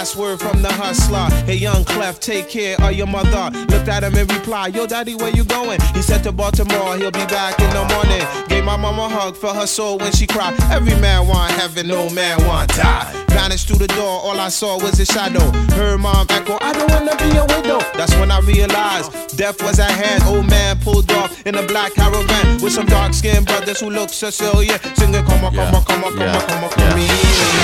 last 0.01 0.15
word 0.15 0.39
from 0.39 0.63
the 0.63 0.73
hustler. 0.73 1.29
Hey, 1.45 1.57
young 1.57 1.85
Clef, 1.85 2.19
take 2.19 2.49
care 2.49 2.75
of 2.81 2.93
your 2.93 3.05
mother. 3.05 3.55
Looked 3.67 3.87
at 3.87 4.03
him 4.03 4.15
and 4.15 4.33
replied, 4.33 4.73
Yo, 4.73 4.87
daddy, 4.87 5.13
where 5.13 5.29
you 5.29 5.43
going? 5.43 5.79
He 5.93 6.01
said 6.01 6.23
to 6.23 6.31
Baltimore, 6.31 6.97
he'll 6.97 7.11
be 7.11 7.25
back 7.27 7.59
in 7.59 7.69
the 7.69 7.85
morning. 7.93 8.25
Gave 8.49 8.63
my 8.63 8.77
mama 8.77 9.03
a 9.03 9.09
hug 9.09 9.35
for 9.35 9.53
her 9.53 9.67
soul 9.67 9.99
when 9.99 10.11
she 10.11 10.25
cried. 10.25 10.59
Every 10.71 10.99
man 10.99 11.27
want 11.27 11.51
heaven, 11.51 11.87
no 11.87 12.09
man 12.09 12.43
want 12.47 12.69
die. 12.73 13.13
Vanished 13.29 13.67
through 13.67 13.77
the 13.77 13.87
door, 13.89 14.19
all 14.25 14.39
I 14.39 14.49
saw 14.49 14.81
was 14.81 14.99
a 14.99 15.05
shadow. 15.05 15.51
Heard 15.75 15.99
mom 15.99 16.25
echo, 16.31 16.57
I 16.61 16.73
don't 16.73 16.89
wanna 16.89 17.15
be 17.17 17.37
a 17.37 17.45
widow. 17.45 17.79
That's 17.93 18.15
when 18.15 18.31
I 18.31 18.39
realized 18.39 19.37
death 19.37 19.61
was 19.61 19.79
at 19.79 19.91
hand. 19.91 20.23
Old 20.23 20.49
man 20.49 20.79
pulled 20.79 21.11
off 21.11 21.45
in 21.45 21.53
a 21.53 21.65
black 21.67 21.93
caravan 21.93 22.59
with 22.61 22.73
some 22.73 22.87
dark 22.87 23.13
skinned 23.13 23.45
brothers 23.45 23.79
who 23.79 23.91
look 23.91 24.09
Sicilian. 24.09 24.79
Singing, 24.95 25.23
come 25.25 25.45
on, 25.45 25.53
come 25.53 25.75
on, 25.75 25.83
come 25.83 26.03
on, 26.03 26.13
come 26.17 26.29
on, 26.29 26.41
come 26.41 26.63
on, 26.63 26.69
come 26.71 26.93
on. 26.93 27.61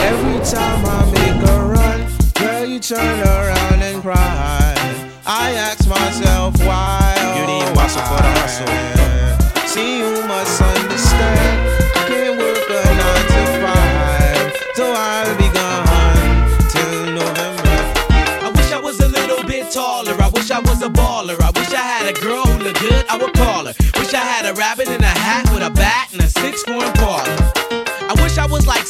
Every 0.00 0.38
time 0.44 0.84
I 0.86 1.04
make 1.12 1.48
a 1.48 1.57
run, 1.57 1.57
girl, 1.57 1.57
you 2.78 2.96
turn 2.96 3.20
around 3.20 3.82
and 3.82 4.02
cry. 4.02 4.74
I 5.26 5.50
ask 5.54 5.88
myself 5.88 6.54
why. 6.64 7.14
You 7.36 7.46
need 7.46 7.74
muscle 7.74 8.02
for 8.02 8.22
the 8.22 8.32
hustle. 8.38 9.66
See 9.66 9.98
you 9.98 10.22
must 10.26 10.62
understand. 10.62 11.58
I 11.96 12.04
can't 12.06 12.38
work 12.38 12.70
a 12.70 12.82
nine 13.02 13.26
to 13.34 13.42
five, 13.64 14.76
so 14.76 14.84
I'll 14.94 15.36
be 15.38 15.50
gone 15.50 16.70
till 16.70 17.14
November. 17.18 17.74
I 18.46 18.52
wish 18.54 18.70
I 18.70 18.80
was 18.80 19.00
a 19.00 19.08
little 19.08 19.42
bit 19.44 19.72
taller. 19.72 20.14
I 20.22 20.28
wish 20.28 20.50
I 20.50 20.60
was 20.60 20.80
a 20.82 20.88
baller. 20.88 21.40
I 21.40 21.50
wish 21.58 21.72
I 21.72 21.82
had 21.82 22.06
a 22.14 22.20
girl 22.20 22.46
who 22.46 22.62
looked 22.62 22.80
good. 22.80 23.04
I 23.08 23.16
would 23.16 23.32
call 23.34 23.66
her. 23.66 23.74
Wish 23.98 24.14
I 24.14 24.22
had 24.22 24.46
a 24.46 24.54
rabbit 24.54 24.88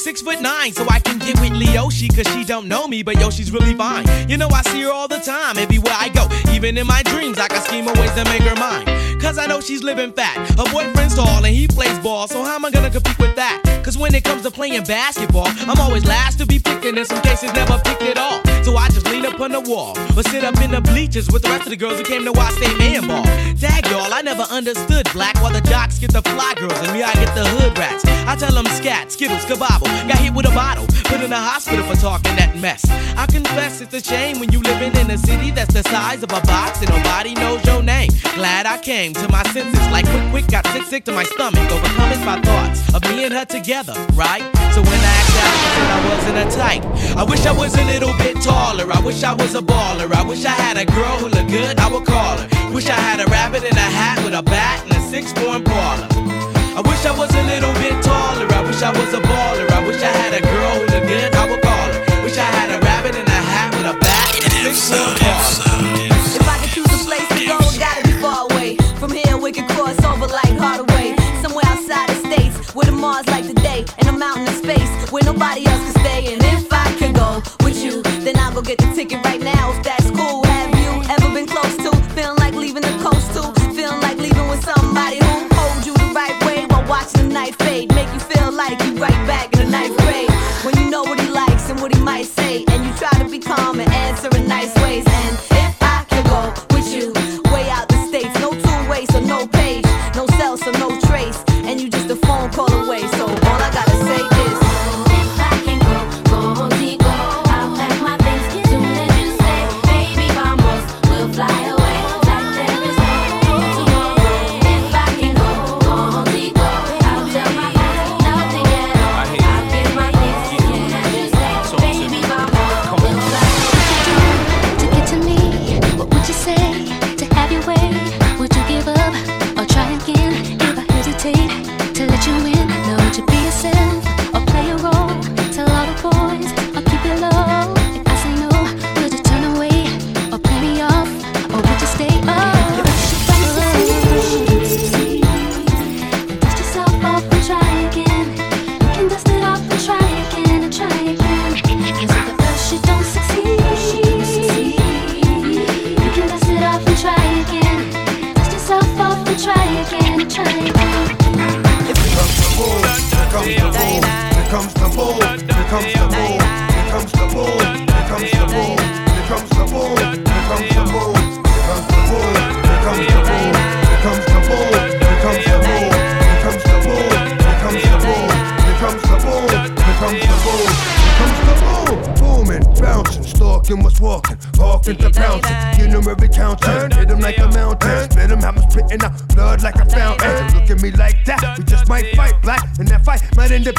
six 0.09 0.23
foot 0.23 0.41
nine 0.41 0.73
so 0.73 0.87
I 0.89 1.01
can 1.01 1.19
get 1.19 1.39
with 1.39 1.53
Leoshi 1.53 2.09
cause 2.09 2.27
she 2.33 2.43
don't 2.43 2.67
know 2.67 2.89
me, 2.89 3.03
but 3.03 3.21
yo, 3.21 3.29
she's 3.29 3.53
really 3.53 3.75
fine. 3.75 4.07
You 4.27 4.39
know, 4.39 4.49
I 4.49 4.63
see 4.63 4.81
her 4.85 4.91
all 4.91 5.07
the 5.07 5.19
time, 5.19 5.59
everywhere 5.59 5.93
I 5.95 6.09
go. 6.09 6.25
Even 6.51 6.79
in 6.79 6.87
my 6.87 7.03
dreams, 7.13 7.39
I 7.39 7.47
can 7.47 7.61
scheme 7.61 7.87
of 7.87 7.95
ways 7.99 8.15
to 8.15 8.25
make 8.25 8.41
her 8.41 8.57
mine. 8.57 8.87
Cause 9.21 9.37
I 9.37 9.45
know 9.45 9.61
she's 9.61 9.83
living 9.83 10.13
fat. 10.13 10.35
Her 10.57 10.65
boyfriend's 10.73 11.15
tall 11.15 11.45
and 11.45 11.55
he 11.55 11.69
plays 11.69 11.99
ball, 11.99 12.27
so 12.27 12.43
how 12.43 12.55
am 12.55 12.65
I 12.65 12.71
gonna 12.71 12.89
compete 12.89 13.19
with 13.19 13.37
that? 13.37 13.61
Cause 13.85 13.99
when 13.99 14.15
it 14.15 14.25
comes 14.25 14.45
to 14.45 14.51
playing 14.51 14.83
basketball, 14.85 15.49
I'm 15.69 15.79
always 15.79 16.07
last 16.07 16.39
to 16.39 16.47
be 16.47 16.59
picking, 16.59 16.97
in 16.97 17.05
some 17.05 17.21
cases 17.21 17.53
never 17.53 17.79
picked 17.85 18.03
at 18.03 18.17
all. 18.17 18.41
So 18.65 18.77
I 18.77 18.89
just 18.89 19.07
lean 19.11 19.27
up 19.27 19.39
on 19.41 19.53
the 19.53 19.61
wall 19.61 19.93
or 20.17 20.23
sit 20.23 20.43
up 20.43 20.59
in 20.63 20.71
the 20.71 20.81
bleachers 20.81 21.29
with 21.31 21.43
the 21.43 21.51
rest 21.51 21.65
of 21.65 21.71
the 21.71 21.77
girls 21.77 21.99
who 21.99 22.05
came 22.05 22.25
to 22.25 22.33
watch 22.33 22.55
they 22.57 22.73
man 22.79 23.07
ball. 23.07 23.25
Dag 23.57 23.85
y'all, 23.91 24.13
I 24.13 24.23
never 24.23 24.43
understood 24.45 25.07
black 25.13 25.35
while 25.43 25.53
the 25.53 25.61
jocks 25.63 25.99
get 25.99 26.13
the 26.13 26.23
fly 26.23 26.55
girls 26.57 26.79
and 26.81 26.93
me 26.93 27.03
I 27.03 27.13
get 27.15 27.35
the 27.35 27.45
hood 27.45 27.77
rats. 27.77 28.05
I 28.29 28.37
tell 28.37 28.53
them 28.53 28.67
scat, 28.67 29.11
skittles, 29.11 29.45
kabobble, 29.47 29.89
got 30.07 30.19
hit 30.19 30.35
with 30.35 30.47
a 30.47 30.55
bottle, 30.55 30.87
put 31.05 31.21
in 31.21 31.31
the 31.31 31.37
hospital 31.37 31.85
for 31.85 31.97
talking 31.97 32.37
that 32.37 32.57
mess. 32.57 32.85
I 33.17 33.27
confess 33.27 33.81
it's 33.81 33.95
a 33.95 34.01
shame 34.01 34.39
when 34.39 34.53
you 34.53 34.61
living 34.61 34.95
in 34.97 35.11
a 35.11 35.19
city 35.19 35.51
that's 35.51 35.75
the 35.75 35.83
size 35.89 36.23
of 36.23 36.31
a 36.31 36.41
box 36.43 36.81
and 36.81 36.91
nobody 36.91 37.35
knows 37.35 37.65
your 37.65 37.83
name. 37.83 38.11
Glad 38.35 38.67
I 38.67 38.79
came 38.79 39.15
to 39.15 39.29
my 39.29 39.43
senses, 39.55 39.81
like 39.91 40.07
quick, 40.07 40.31
quick, 40.31 40.47
got 40.49 40.67
sick, 40.69 40.85
sick 40.85 41.05
to 41.07 41.13
my 41.13 41.25
stomach, 41.25 41.71
overcoming 41.71 42.25
my 42.25 42.41
thoughts 42.41 42.95
of 42.95 43.03
me 43.11 43.25
and 43.25 43.35
her 43.35 43.45
together, 43.45 43.95
right? 44.15 44.45
So 44.75 44.83
when 44.83 45.01
I 45.01 45.13
asked 45.21 45.39
out, 45.43 45.69
I 45.97 45.99
wasn't 46.09 46.39
a 46.39 46.57
type. 46.57 46.85
I 47.17 47.25
wish 47.25 47.47
I 47.47 47.53
was 47.53 47.75
a 47.75 47.85
little 47.85 48.17
bit 48.19 48.41
taller. 48.43 48.87
I 48.93 49.01
wish 49.01 49.23
I 49.23 49.35
was 49.35 49.55
a 49.55 49.63
baller. 49.63 50.13
I 50.13 50.23
wish 50.23 50.45
I 50.45 50.51
had 50.51 50.77
a 50.77 50.85
girl 50.85 51.19
who 51.19 51.29
looked 51.29 51.51
good. 51.51 51.79
I 51.79 51.91
would 51.93 52.07
call 52.07 52.37
her. 52.37 52.49
Wish 52.73 52.89
I 52.89 52.95
had 52.95 53.21
a 53.21 53.27
rabbit 53.31 53.65
in 53.65 53.77
a 53.77 53.89
hat 53.99 54.23
with 54.25 54.35
a 54.35 54.43
bat 54.43 54.85
and 54.85 54.93
a 54.93 55.01
six-four 55.09 55.57
Impala. 55.57 56.07
I 56.79 56.81
wish 56.83 57.05
I 57.05 57.11
was 57.11 57.35
a 57.35 57.43
little 57.43 57.73
bit 57.83 57.91
taller. 58.05 58.47
I 58.55 58.63
wish 58.63 58.81
I 58.83 58.93
was 58.95 59.13
a 59.13 59.19
baller. 59.19 59.69
I 59.69 59.85
wish 59.85 60.01
I 60.01 60.13
had 60.15 60.33
a 60.33 60.41
girl 60.41 60.75
who 60.79 60.87
looked 60.87 61.09
good. 61.11 61.35
I 61.35 61.51
would 61.51 61.61
call 61.61 61.89
her. 61.91 62.23
Wish 62.23 62.39
I 62.39 62.47
had 62.55 62.71
a 62.71 62.79
rabbit 62.79 63.17
in 63.17 63.27
a 63.27 63.41
hat 63.51 63.75
with 63.75 63.83
a 63.83 63.99
bat 63.99 64.31
parlor. 64.39 64.71
If 66.39 66.47
I 66.47 66.57
could 66.63 66.71
choose 66.71 66.87
a 66.87 66.99
place 67.03 67.27
to 67.35 67.47
go, 67.51 67.59
it 67.59 67.81
gotta 67.83 68.03
be 68.07 68.15
far 68.23 68.47
away. 68.49 68.77
From 69.03 69.11
here, 69.11 69.37
we 69.37 69.51
could 69.51 69.67
cross 69.75 69.99
over 70.05 70.29
like 70.29 70.55
Hardaway. 70.55 71.17
Somewhere 71.43 71.67
outside 71.67 72.11
the 72.11 72.19
states, 72.31 72.73
where 72.77 72.87
the 72.87 72.93
Mars 72.93 73.27
like 73.27 73.49
the 73.49 73.55
day, 73.55 73.85
and 73.99 74.07
a 74.07 74.13
mountain 74.13 74.47
in 74.47 74.55
space, 74.55 75.11
where 75.11 75.25
nobody 75.25 75.67
else 75.67 75.83
can 75.83 75.95
stay. 76.07 76.33
And 76.33 76.41
if 76.45 76.73
I 76.73 76.95
could 76.95 77.17
go 77.17 77.43
with 77.67 77.83
you, 77.83 78.03
then 78.23 78.39
I'll 78.39 78.55
go 78.55 78.63
get 78.63 78.79
the 78.79 78.87
ticket 78.95 79.25
right 79.25 79.41
now. 79.41 79.73
If 79.75 79.83
that's 79.83 80.13
cool, 80.13 80.45
have 80.45 80.78
fade. 87.53 87.98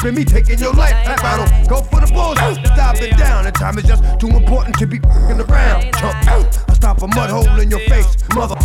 up 0.00 0.04
in 0.04 0.14
me 0.14 0.24
taking 0.24 0.58
your 0.58 0.72
life. 0.72 0.94
If 1.06 1.24
I 1.24 1.36
don't 1.36 1.68
go 1.68 1.82
for 1.82 2.00
the 2.00 2.12
bulls, 2.12 2.38
stop 2.72 2.96
it 2.96 3.16
down. 3.16 3.44
The 3.44 3.52
time 3.52 3.78
is 3.78 3.84
just 3.84 4.02
too 4.20 4.28
important 4.28 4.78
to 4.78 4.86
be 4.86 4.98
fing 4.98 5.40
around. 5.40 5.92
Chump 5.94 6.26
out, 6.28 6.58
I 6.68 6.74
stop 6.74 7.02
a 7.02 7.06
mud 7.08 7.30
hole 7.30 7.60
in 7.60 7.70
your 7.70 7.80
face, 7.80 8.16
mother. 8.34 8.56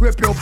Rip 0.00 0.20
your 0.20 0.34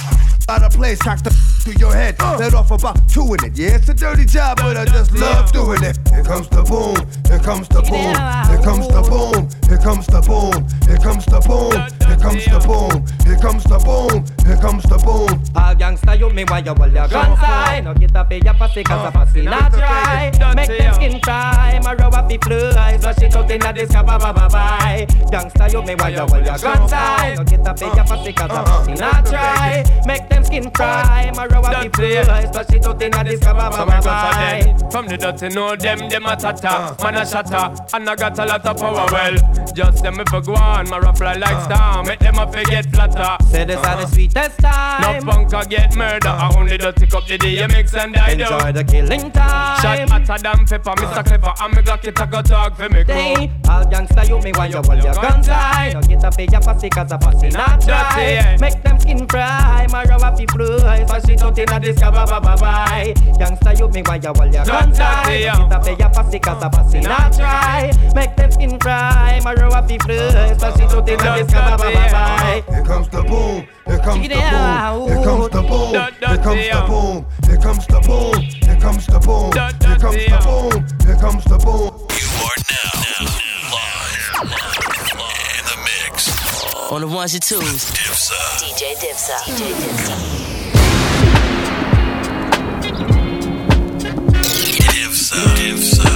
out 0.49 0.63
of 0.63 0.73
place, 0.73 0.99
cock 0.99 1.23
the 1.23 1.31
through 1.31 1.75
your 1.79 1.95
head. 1.95 2.17
Let 2.39 2.55
off 2.55 2.71
about 2.71 3.09
two 3.09 3.35
in 3.35 3.45
it. 3.45 3.57
Yeah, 3.57 3.77
it's 3.77 3.89
a 3.89 3.95
dirty 3.95 4.25
job, 4.25 4.59
but 4.59 4.77
I 4.77 4.85
just 4.85 5.13
love 5.13 5.53
doing 5.53 5.83
it. 5.83 5.99
Here 6.11 6.25
comes 6.25 6.49
the 6.49 6.63
boom, 6.63 6.97
here 7.29 7.39
comes 7.39 7.69
the 7.69 7.83
boom, 7.83 8.13
here 8.51 8.63
comes 8.63 8.89
the 8.89 9.03
boom, 9.03 9.49
here 9.69 9.79
comes 9.79 10.07
the 10.07 10.21
boom, 10.21 10.67
here 10.87 10.99
comes 10.99 11.27
the 11.27 11.41
boom, 11.41 11.73
here 12.07 12.17
comes 12.19 12.45
the 12.45 12.59
boom, 12.59 13.05
here 13.25 13.39
comes 13.39 13.65
the 13.65 13.79
boom, 13.79 14.25
here 14.45 14.57
comes 14.57 14.83
the 14.85 14.99
boom. 14.99 15.31
All 15.55 15.75
gangsta 15.75 16.19
you 16.19 16.31
me 16.31 16.45
why 16.45 16.59
you 16.59 16.75
hold 16.75 16.93
your 16.93 17.09
gun 17.09 17.37
side 17.37 17.85
No 17.85 17.95
get 17.95 18.15
up 18.17 18.33
in 18.33 18.43
your 18.45 18.55
pussy 18.55 18.83
cause 18.83 19.13
me 22.33 22.39
fly. 22.39 22.99
Flashing 22.99 23.35
out 23.35 23.51
inna 23.51 23.73
the 23.73 23.87
sky, 23.87 24.03
bye 24.03 24.19
bye 24.19 24.33
bye 24.33 24.49
bye. 24.49 25.07
Gangsta 25.31 25.73
you 25.73 25.83
me 25.83 25.95
wire 25.95 26.21
all 26.21 26.45
your 26.45 26.59
grand 26.59 26.91
size 26.91 27.37
Don't 27.37 27.49
get 27.49 27.67
a 27.67 27.75
pay 27.75 28.01
up 28.01 28.11
a 28.11 28.25
because 28.25 28.51
I'm 28.51 28.89
in 28.89 29.03
a 29.03 29.23
try. 29.29 29.85
Make 30.07 30.29
them 30.29 30.45
skin 30.45 30.71
fry, 30.71 31.31
my 31.35 31.47
raw 31.47 31.61
me 31.61 31.89
fly. 31.89 32.43
It 32.43 32.87
out 32.87 33.03
inna 33.03 33.25
the 33.25 33.37
sky, 33.37 33.53
bye 33.53 33.71
bye 33.71 33.85
bye. 33.85 34.01
bye 34.01 34.91
From 34.91 35.07
the 35.07 35.17
dirty 35.17 35.49
know 35.49 35.77
them, 35.77 36.09
them 36.09 36.27
a 36.27 36.37
tata 36.37 36.69
uh-huh. 36.69 36.97
Man 37.03 37.23
a 37.23 37.27
shatter, 37.27 37.75
and 37.95 38.09
I 38.09 38.15
got 38.17 38.39
a 38.39 38.47
lot 38.47 38.67
of 38.67 38.77
power 38.77 39.07
well. 39.11 39.52
Just 39.75 40.03
them 40.03 40.21
if 40.21 40.33
I 40.33 40.41
go 40.41 40.55
on. 40.55 40.89
My 40.89 40.99
rap 40.99 41.19
fly 41.19 41.35
like 41.35 41.65
star. 41.65 42.03
Make 42.03 42.19
them 42.19 42.39
a 42.39 42.51
forget 42.51 42.87
flatter. 42.91 43.37
Say 43.47 43.65
this 43.65 43.77
are 43.77 44.01
the 44.01 44.07
sweetest 44.07 44.59
time. 44.59 45.25
No 45.25 45.33
punk 45.33 45.53
a 45.53 45.69
get 45.69 45.95
murder. 45.95 46.29
I 46.29 46.53
only 46.57 46.79
do 46.79 46.91
tick 46.93 47.15
up 47.15 47.27
the 47.27 47.39
DMX 47.39 47.95
and 47.95 48.17
I 48.17 48.35
do. 48.35 48.43
Enjoy 48.43 48.73
the 48.73 48.85
killing 48.85 49.31
time. 49.31 49.81
Shot 49.81 50.09
hotter 50.11 50.43
than 50.43 50.67
pepper 50.67 50.95
Mr. 51.01 51.25
Clever. 51.25 51.55
And 51.61 51.77
me 51.77 51.83
Glock 51.83 52.05
it 52.05 52.21
a 52.21 52.27
go 52.27 52.43
talk 52.43 52.77
for 52.77 52.89
me 52.89 53.05
crew 53.05 53.49
all 53.69 53.85
gangsta 53.85 54.29
you 54.29 54.39
me 54.41 54.53
why 54.53 54.67
you 54.67 54.77
hold 54.77 55.03
your 55.03 55.15
gun 55.15 55.43
Don't 55.43 56.09
get 56.09 56.25
up 56.25 56.39
in 56.39 56.51
your 56.51 56.61
pussy 56.61 56.89
cause 56.89 57.13
a 57.13 57.19
pussy 57.19 57.49
not 57.49 57.81
try 57.81 58.57
Make 58.61 58.83
them 58.83 58.99
skin 58.99 59.27
fry. 59.29 59.87
My 59.91 60.05
up 60.05 60.37
the 60.37 60.47
fly 60.47 61.05
Flush 61.07 61.29
it 61.29 61.43
out 61.43 61.59
in 61.59 61.69
a 61.69 62.11
ba 62.11 62.27
ba 62.27 62.41
ba 62.41 62.57
bye. 62.57 63.13
Gangsta 63.39 63.79
you 63.79 63.89
me 63.89 64.03
why 64.07 64.17
you 64.17 64.33
hold 64.35 64.55
your 64.55 64.65
gun 64.65 64.89
Dirty, 64.89 64.99
tight 64.99 65.41
yeah. 65.41 65.55
No 65.55 65.69
get 65.69 65.73
up 65.73 65.87
in 65.87 65.99
your 65.99 66.11
pussy 66.11 66.39
cause 66.39 66.63
a 66.63 66.71
pussy 66.71 67.01
not 67.01 67.33
try 67.33 67.93
Make 68.15 68.37
them 68.37 68.51
skin 68.51 68.79
fry. 68.79 69.41
My 69.45 69.55
grow 69.63 69.79
up 69.79 69.87
the 69.87 69.99
fruit, 69.99 70.59
but 70.61 70.73
she 70.77 70.87
don't 70.89 71.07
think 71.07 71.21
that 71.21 71.39
it's 71.39 71.55
gonna 71.55 71.77
bye 71.79 72.65
Here 72.69 72.85
comes 72.85 73.09
the 73.09 73.23
boom, 73.23 73.67
here 73.87 73.99
comes 73.99 74.29
the 74.29 74.35
boom, 74.35 75.07
here 75.07 75.23
comes 75.23 75.49
the 75.55 75.63
boom, 75.63 75.95
here 76.27 76.39
comes 76.39 76.67
the 76.67 76.81
boom, 76.89 77.27
here 77.47 77.59
comes 77.63 77.87
the 77.87 78.01
boom, 78.07 78.33
here 78.67 78.81
comes 78.81 79.07
the 79.07 79.19
boom, 79.21 79.53
here 79.87 79.99
comes 80.03 80.25
the 80.27 80.39
boom, 80.43 80.73
here 81.07 81.19
comes 81.23 81.45
the 81.45 81.59
boom. 81.59 81.91
You 82.19 82.29
are 82.49 82.59
now 82.73 82.95
live 83.73 84.35
in 85.59 85.65
the 85.71 85.77
mix. 85.87 86.15
On 86.91 87.01
the 87.01 87.07
ones 87.07 87.35
and 87.35 87.43
twos, 87.43 87.91
Dipsa, 87.93 88.39
DJ 88.59 88.83
Dipsa, 88.99 89.37
DJ 89.47 89.63
Dipsa. 89.79 90.15
Dipsa. 94.93 95.41
Dipsa. 95.57 96.12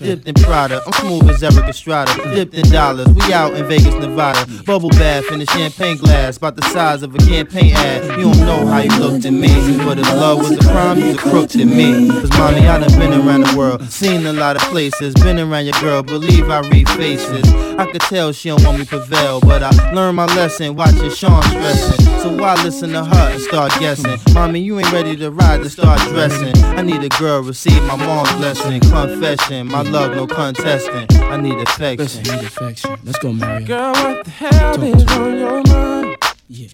Dipped 0.00 0.26
in 0.26 0.34
I'm 0.60 0.92
smooth 0.92 1.30
as 1.30 1.42
Erik 1.42 1.70
Estrada, 1.70 2.12
dipped 2.34 2.52
in 2.52 2.68
dollars. 2.68 3.08
We 3.08 3.32
out 3.32 3.54
in 3.54 3.66
Vegas, 3.66 3.94
Nevada. 3.94 4.46
Bubble 4.64 4.90
bath 4.90 5.32
in 5.32 5.40
a 5.40 5.46
champagne 5.46 5.96
glass, 5.96 6.36
about 6.36 6.56
the 6.56 6.62
size 6.68 7.02
of 7.02 7.14
a 7.14 7.18
campaign 7.18 7.72
ad. 7.74 8.18
You 8.18 8.24
don't 8.24 8.40
know 8.40 8.66
how 8.66 8.80
you 8.80 8.94
looked 8.98 9.24
at 9.24 9.32
me, 9.32 9.78
but 9.78 9.98
if 9.98 10.06
love 10.12 10.40
was 10.40 10.52
a 10.52 10.70
crime, 10.70 10.98
you's 10.98 11.16
a 11.16 11.18
crook 11.18 11.48
to 11.50 11.64
me. 11.64 12.10
Cause 12.10 12.28
mommy, 12.38 12.68
I 12.68 12.78
done 12.78 12.98
been 12.98 13.26
around 13.26 13.46
the 13.46 13.56
world, 13.56 13.82
seen 13.90 14.26
a 14.26 14.34
lot 14.34 14.56
of 14.56 14.62
places, 14.64 15.14
been 15.14 15.38
around 15.38 15.64
your 15.64 15.80
girl, 15.80 16.02
believe 16.02 16.50
I 16.50 16.60
read 16.68 16.90
faces. 16.90 17.50
I 17.78 17.90
could 17.90 18.02
tell 18.02 18.30
she 18.32 18.50
don't 18.50 18.62
want 18.62 18.80
me 18.80 18.84
prevail, 18.84 19.40
but 19.40 19.62
I 19.62 19.92
learned 19.92 20.16
my 20.16 20.26
lesson 20.26 20.76
watching 20.76 21.10
Sean 21.10 21.42
stressing. 21.44 22.04
So 22.20 22.36
why 22.36 22.62
listen 22.62 22.90
to 22.90 23.02
her 23.02 23.30
and 23.32 23.40
start 23.40 23.72
guessing? 23.80 24.20
Mommy, 24.34 24.60
you 24.60 24.78
ain't 24.78 24.92
ready 24.92 25.16
to 25.16 25.30
ride 25.30 25.62
to 25.62 25.70
start 25.70 26.00
dressing. 26.10 26.54
I 26.76 26.82
need 26.82 27.02
a 27.02 27.08
girl, 27.18 27.40
receive 27.42 27.82
my 27.84 27.96
mom's 27.96 28.30
blessing. 28.34 28.80
Confession, 28.80 29.68
my 29.68 29.80
love, 29.80 30.14
no 30.14 30.26
contesting. 30.54 31.22
I 31.22 31.36
need 31.36 31.58
affection. 31.58 32.22
need 32.22 32.44
affection. 32.44 32.96
Let's 33.04 33.18
go, 33.18 33.32
Mario. 33.32 33.66
Girl, 33.66 33.92
what 33.92 34.24
the 34.24 34.30
hell 34.30 34.82
is 34.82 35.04
on 35.12 35.38
your 35.38 35.62
mind? 35.62 36.16
Yeah. 36.48 36.68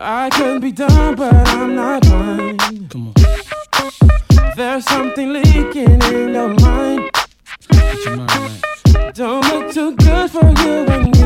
I 0.00 0.30
could 0.32 0.60
be 0.60 0.72
done, 0.72 1.14
but 1.14 1.34
I'm 1.48 1.74
not 1.74 2.02
blind. 2.02 2.90
Come 2.90 3.08
on. 3.08 3.14
There's 4.56 4.84
something 4.84 5.32
leaking 5.32 6.02
in 6.02 6.34
your 6.34 6.48
mind. 6.48 7.10
Get 7.70 8.04
your 8.04 8.16
mind 8.16 8.30
right. 8.30 9.14
Don't 9.14 9.44
look 9.48 9.72
too 9.72 9.94
good 9.96 10.30
for 10.30 10.48
you 10.62 10.86
and 10.86 11.16
me. 11.16 11.21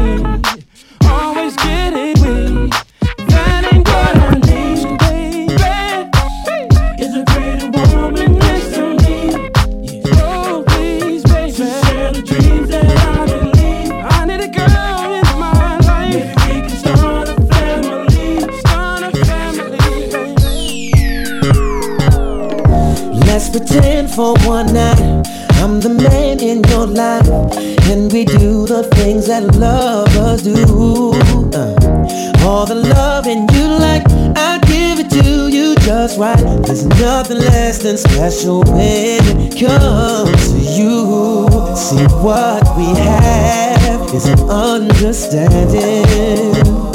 Things 29.27 29.51
that 29.51 29.59
lovers 29.59 30.43
do. 30.43 31.13
Uh, 31.55 32.47
all 32.47 32.67
the 32.67 32.75
loving 32.75 33.49
you 33.51 33.67
like, 33.79 34.05
I 34.37 34.59
give 34.67 35.01
it 35.01 35.11
to 35.11 35.49
you 35.49 35.75
just 35.77 36.19
right. 36.19 36.37
There's 36.65 36.85
nothing 36.87 37.39
less 37.39 37.79
than 37.83 37.97
special 37.97 38.63
when 38.65 39.23
it 39.39 39.59
comes 39.59 40.53
to 40.53 40.59
you. 40.59 41.47
See 41.77 42.05
what 42.23 42.63
we 42.77 42.87
have 43.01 44.15
is 44.15 44.27
an 44.27 44.41
understanding 44.49 45.65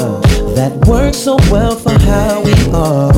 uh, 0.00 0.20
that 0.54 0.72
works 0.86 1.18
so 1.18 1.36
well 1.50 1.76
for 1.76 1.98
how 2.00 2.42
we 2.42 2.54
are. 2.72 3.12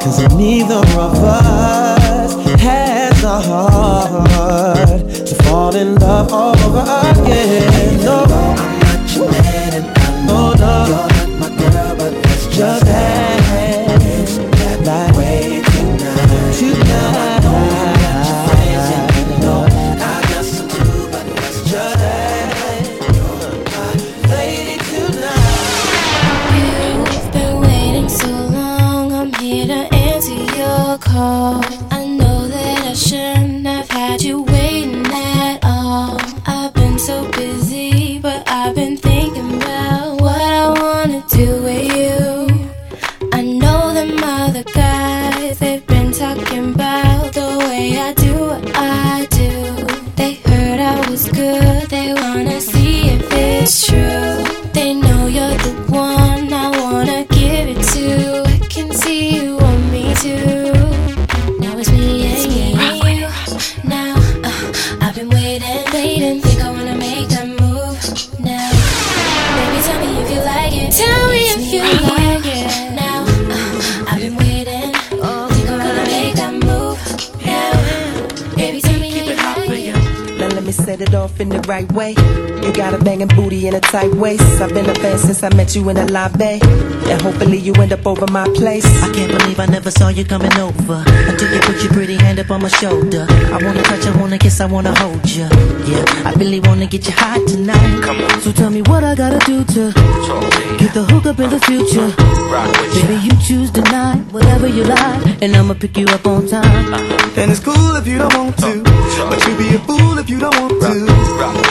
Cause 0.00 0.20
neither 0.34 0.76
of 0.76 1.14
us 1.24 2.60
has 2.60 3.24
a 3.24 3.40
heart 3.40 5.33
fall 5.44 5.74
in 5.74 5.94
love 5.96 6.32
all 6.32 6.56
over 6.66 6.84
again. 7.10 8.04
No, 8.04 8.24
I'm 8.24 8.78
not 8.80 9.14
your 9.14 9.30
man 9.30 9.74
and 9.78 9.98
I 9.98 10.26
know 10.26 10.54
no, 10.54 10.64
no. 10.64 10.86
you're 10.86 11.28
not 11.28 11.30
my 11.40 11.48
girl, 11.56 11.96
but 11.96 12.12
let's 12.12 12.46
just 12.56 12.84
dance 12.84 14.38
that 14.84 15.16
way 15.16 15.62
tonight. 15.64 16.54
Tonight. 16.58 17.23
Set 81.34 81.34
off 81.34 81.40
in 81.40 81.48
the 81.48 81.60
right 81.68 81.90
way. 81.92 82.14
You 82.64 82.72
got 82.72 82.94
a 82.94 83.04
banging 83.04 83.28
booty 83.28 83.66
and 83.66 83.76
a 83.76 83.80
tight 83.80 84.14
waist. 84.14 84.42
I've 84.60 84.72
been 84.72 84.88
a 84.88 84.94
fan 84.94 85.18
since 85.18 85.42
I 85.42 85.54
met 85.54 85.74
you 85.74 85.88
in 85.88 85.96
the 85.96 86.10
lobby. 86.10 86.60
And 87.10 87.20
hopefully 87.20 87.58
you 87.58 87.74
end 87.74 87.92
up 87.92 88.06
over 88.06 88.26
my 88.32 88.44
place. 88.54 88.86
I 89.02 89.12
can't 89.12 89.30
believe 89.30 89.60
I 89.60 89.66
never 89.66 89.90
saw 89.90 90.08
you 90.08 90.24
coming 90.24 90.54
over 90.58 91.04
until 91.06 91.52
you 91.52 91.60
put 91.60 91.82
your 91.82 91.92
pretty 91.92 92.16
hand 92.16 92.38
up 92.38 92.50
on 92.50 92.62
my 92.62 92.68
shoulder. 92.68 93.26
I 93.28 93.58
wanna 93.62 93.82
touch, 93.82 94.06
I 94.06 94.16
wanna 94.18 94.38
kiss, 94.38 94.60
I 94.60 94.66
wanna 94.66 94.94
hold 94.98 95.28
you. 95.28 95.48
Yeah, 95.84 96.04
I 96.24 96.32
really 96.38 96.60
wanna 96.60 96.86
get 96.86 97.06
you 97.06 97.12
hot 97.12 97.46
tonight. 97.46 98.02
Come 98.02 98.20
on. 98.22 98.40
So 98.40 98.52
tell 98.52 98.70
me 98.70 98.82
what 98.82 99.04
I 99.04 99.14
gotta 99.14 99.38
do 99.44 99.64
to 99.64 99.92
get 100.78 100.94
the 100.94 101.04
hook 101.10 101.26
up 101.26 101.38
in 101.40 101.50
the 101.50 101.60
future. 101.60 102.08
Baby, 102.94 103.20
you 103.26 103.32
choose 103.46 103.70
tonight, 103.70 104.24
whatever 104.30 104.68
you 104.68 104.84
like, 104.84 105.42
and 105.42 105.54
I'ma 105.56 105.74
pick 105.74 105.98
you 105.98 106.06
up 106.06 106.26
on 106.26 106.46
time. 106.46 106.94
Uh-huh. 106.94 107.40
And 107.40 107.50
it's 107.50 107.60
cool 107.60 107.96
if 107.96 108.06
you 108.06 108.18
don't 108.18 108.34
want 108.34 108.56
to, 108.58 108.82
oh, 108.86 109.28
but 109.28 109.44
you 109.46 109.56
be 109.58 109.74
a 109.74 109.78
fool 109.80 110.18
if 110.18 110.30
you 110.30 110.38
don't 110.38 110.56
want 110.58 110.80
to. 110.82 111.23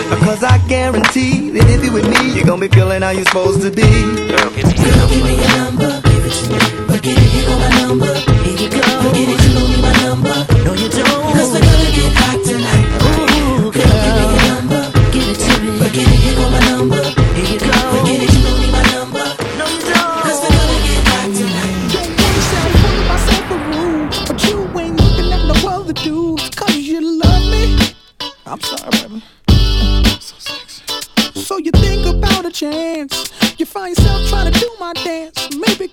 Because 0.09 0.43
I 0.43 0.57
guarantee 0.67 1.49
that 1.51 1.69
if 1.69 1.83
you 1.83 1.91
with 1.93 2.07
me, 2.09 2.33
you're 2.35 2.45
gonna 2.45 2.61
be 2.61 2.67
feeling 2.67 3.01
how 3.01 3.09
you're 3.11 3.25
supposed 3.25 3.61
to 3.61 3.71
be. 3.71 3.81
Girl, 3.83 4.49
give 4.51 5.23
me 5.23 5.35
your 5.35 5.57
number, 5.57 6.01
give 6.01 6.25
it 6.25 6.33
to 6.33 6.45
me. 6.51 6.59
Forget 6.87 7.17
it, 7.17 7.33
you 7.33 7.41
know 7.47 7.57
my 7.59 7.69
number. 7.81 8.13
Here 8.43 8.57
you 8.57 8.69
go. 9.37 9.42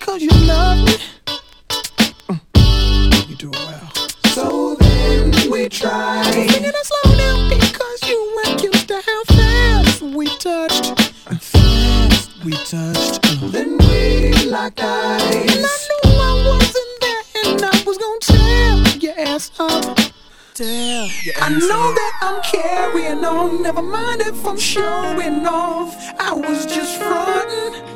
Dance 0.05 0.21
Maybe 0.21 0.21
cause 0.21 0.21
you 0.21 0.47
love 0.47 0.85
me 0.85 0.93
Mm. 2.27 3.29
You 3.29 3.35
do 3.35 3.49
it 3.49 3.55
well 3.55 3.91
So 4.33 4.75
then 4.75 5.31
we 5.51 5.69
try 5.69 6.23
Singing 6.31 6.63
it 6.63 6.75
slow 6.85 7.15
down 7.17 7.49
because 7.49 8.09
you 8.09 8.33
weren't 8.35 8.63
used 8.63 8.87
to 8.87 9.01
how 9.05 9.23
fast 9.25 10.01
we 10.01 10.27
touched 10.37 10.99
Fast 11.39 12.43
we 12.43 12.51
touched 12.51 13.25
uh. 13.25 13.47
Then 13.49 13.77
we 13.77 14.33
locked 14.49 14.81
eyes 14.81 15.55
And 15.55 15.65
I 15.65 15.77
knew 16.03 16.19
I 16.19 16.33
wasn't 16.47 17.01
there 17.01 17.23
and 17.45 17.61
I 17.63 17.83
was 17.85 17.97
gonna 17.97 18.19
tear 18.21 18.97
your 18.99 19.19
ass 19.19 19.51
up. 19.59 19.97
Tear 20.53 21.07
I 21.41 21.49
know 21.49 21.93
that 21.93 22.13
I'm 22.21 22.41
carrying 22.43 23.23
on. 23.23 23.63
Never 23.63 23.81
mind 23.81 24.21
if 24.21 24.45
I'm 24.45 24.57
showing 24.57 25.45
off. 25.45 25.95
I 26.19 26.33
was 26.33 26.65
just 26.65 26.99
frontin'. 26.99 27.90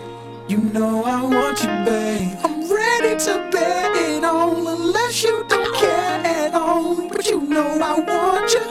You 0.48 0.58
know 0.58 1.04
I 1.04 1.24
want 1.24 1.64
you, 1.64 1.70
babe. 1.86 2.38
I'm 2.44 2.72
ready 2.72 3.20
to 3.26 3.50
bear 3.52 3.92
it 3.96 4.24
on 4.24 4.68
unless 4.68 5.24
you 5.24 5.44
don't 5.50 5.76
care 5.76 6.22
at 6.24 6.54
all. 6.54 7.10
But 7.10 7.26
you 7.26 7.42
know 7.42 7.80
I 7.82 8.00
want 8.00 8.54
you. 8.54 8.62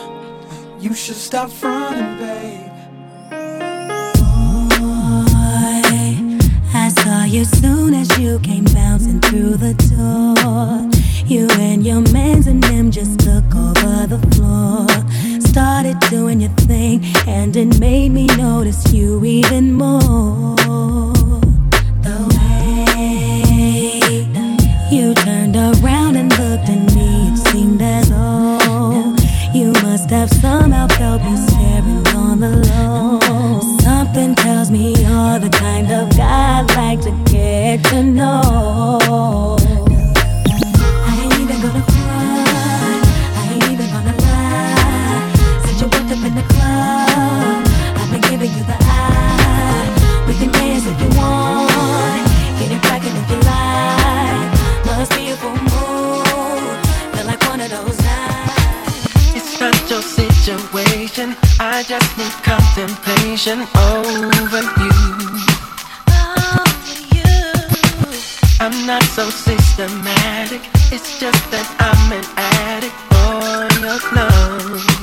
You 0.78 0.94
should 0.94 1.16
stop 1.16 1.50
fronting, 1.50 2.16
babe. 2.18 2.70
Boy, 3.28 4.54
I 6.74 6.92
saw 6.96 7.24
you 7.24 7.44
soon 7.44 7.94
as 7.94 8.16
you 8.20 8.38
came 8.38 8.66
bouncing 8.66 9.20
through 9.20 9.56
the 9.56 9.74
door. 9.90 10.88
You 11.26 11.48
and 11.58 11.84
your 11.84 12.02
mans 12.12 12.46
and 12.46 12.62
them 12.62 12.92
just 12.92 13.18
took 13.18 13.52
over 13.52 14.06
the 14.06 14.20
floor. 14.30 14.86
Started 15.40 15.98
doing 16.08 16.40
your 16.42 16.54
thing, 16.68 17.04
and 17.26 17.56
it 17.56 17.80
made 17.80 18.10
me 18.10 18.26
notice 18.36 18.92
you 18.92 19.24
even 19.24 19.72
more. 19.72 21.13
Have 30.14 30.30
somehow 30.30 30.86
felt 30.96 31.20
me 31.24 31.36
staring 31.48 32.06
on 32.14 32.38
the 32.38 32.50
low. 32.70 33.18
Something 33.80 34.34
tells 34.36 34.70
me 34.70 34.94
you're 35.02 35.38
the 35.40 35.50
kind 35.50 35.90
of 35.90 36.16
guy 36.16 36.60
I'd 36.60 36.76
like 36.76 37.00
to 37.02 37.10
get 37.32 37.82
to 37.90 38.02
know. 38.02 39.56
I 41.08 41.12
ain't 41.20 41.34
even 41.42 41.58
gonna 41.64 41.84
front, 41.94 43.04
I 43.38 43.44
ain't 43.54 43.64
even 43.72 43.88
gonna 43.94 44.14
lie. 44.26 45.32
Since 45.64 45.80
you 45.80 45.88
walked 45.94 46.10
up 46.14 46.22
in 46.28 46.34
the 46.40 46.46
club, 46.52 47.66
I've 47.98 48.10
been 48.12 48.22
giving 48.30 48.52
you 48.56 48.64
the 48.72 48.78
eye. 48.80 49.88
We 50.28 50.34
can 50.38 50.50
dance 50.52 50.86
if 50.86 50.96
you 51.02 51.10
want, 51.18 51.73
situation. 60.44 61.34
I 61.58 61.82
just 61.84 62.18
need 62.18 62.30
contemplation 62.44 63.60
over 63.96 64.60
you. 64.84 64.92
I'm 68.60 68.86
not 68.86 69.02
so 69.04 69.30
systematic. 69.30 70.60
It's 70.92 71.18
just 71.18 71.50
that 71.50 71.66
I'm 71.80 72.12
an 72.12 72.24
addict 72.36 72.94
for 73.08 73.80
your 73.80 73.98
love. 74.14 74.93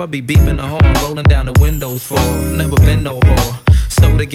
The 0.00 0.06
type 0.06 0.14
I 0.14 0.20
be 0.20 0.22
beeping 0.22 0.49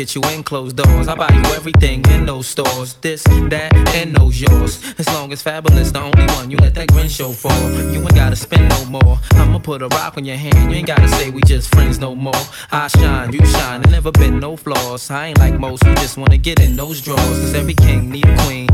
get 0.06 0.14
you 0.14 0.22
in 0.36 0.44
closed 0.44 0.76
doors, 0.76 1.08
I 1.08 1.16
buy 1.16 1.30
you 1.34 1.42
everything 1.56 2.06
in 2.12 2.28
those 2.28 2.46
stores. 2.46 2.94
This, 3.02 3.24
that, 3.24 3.74
and 3.96 4.16
those 4.16 4.40
yours. 4.40 4.80
As 5.00 5.08
long 5.08 5.34
as 5.34 5.42
fabulous, 5.42 5.92
the 5.92 6.00
only 6.00 6.26
one 6.36 6.52
you 6.52 6.58
let 6.58 6.76
that 6.76 6.90
grin 6.90 7.10
show 7.10 7.32
for. 7.32 7.52
You 7.92 8.02
ain't 8.02 8.14
gotta 8.14 8.36
spend 8.36 8.70
no 8.70 8.86
more. 8.86 9.18
I'ma 9.32 9.58
put 9.58 9.82
a 9.82 9.88
rock 9.88 10.18
on 10.18 10.26
your 10.26 10.38
hand. 10.38 10.72
You 10.72 10.78
ain't 10.78 10.88
gotta 10.88 11.08
say 11.08 11.32
we 11.32 11.42
just 11.42 11.74
friends 11.74 11.98
no 11.98 12.14
more. 12.14 12.44
I 12.72 12.88
shine, 12.88 13.34
you 13.34 13.44
shine, 13.48 13.82
and 13.82 13.92
never 13.92 14.12
been 14.12 14.40
no 14.40 14.56
flaws. 14.56 15.10
I 15.10 15.28
ain't 15.28 15.40
like 15.40 15.60
most 15.60 15.84
who 15.84 15.96
just 15.96 16.18
wanna 16.18 16.38
get 16.38 16.60
in 16.60 16.76
those 16.76 17.02
drawers. 17.02 17.40
Cause 17.40 17.56
every 17.56 17.74
king 17.74 18.12
need 18.12 18.28
a 18.28 18.38
queen. 18.46 18.70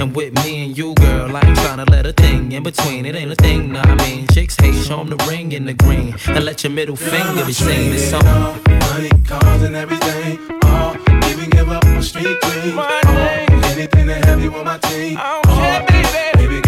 And 0.00 0.16
with 0.16 0.34
me 0.42 0.64
and 0.64 0.76
you, 0.76 0.94
girl, 0.94 1.36
I 1.36 1.42
ain't 1.46 1.58
tryna 1.58 1.88
let 1.90 2.06
a 2.06 2.12
thing 2.12 2.50
in 2.50 2.64
between. 2.64 3.06
It 3.06 3.14
ain't 3.14 3.30
a 3.30 3.36
thing, 3.36 3.72
nah, 3.72 3.82
I 3.82 3.94
mean. 4.02 4.26
Chicks 4.34 4.56
hate, 4.56 4.74
show 4.84 4.98
'em 4.98 5.10
the 5.10 5.24
ring 5.28 5.52
in 5.52 5.64
the 5.64 5.74
green. 5.74 6.16
And 6.26 6.44
let 6.44 6.64
your 6.64 6.72
middle 6.72 6.96
finger 6.96 7.44
be 7.44 7.52
seen. 7.52 7.92
It's 7.92 8.12
on. 8.12 8.24
Money, 8.24 9.10
cars, 9.24 9.62
and 9.62 9.76
everything. 9.76 10.71
Even 11.42 11.50
give 11.50 11.70
up 11.70 11.84
my 11.84 12.00
street 12.00 12.40
dream. 12.40 12.78
All 12.78 12.88
anything 13.74 14.06
to 14.06 14.14
have 14.14 14.40
you 14.40 14.54
on 14.54 14.64
my 14.64 14.78
team. 14.78 15.18
All, 15.18 15.42
baby 16.36 16.60
girl, 16.60 16.61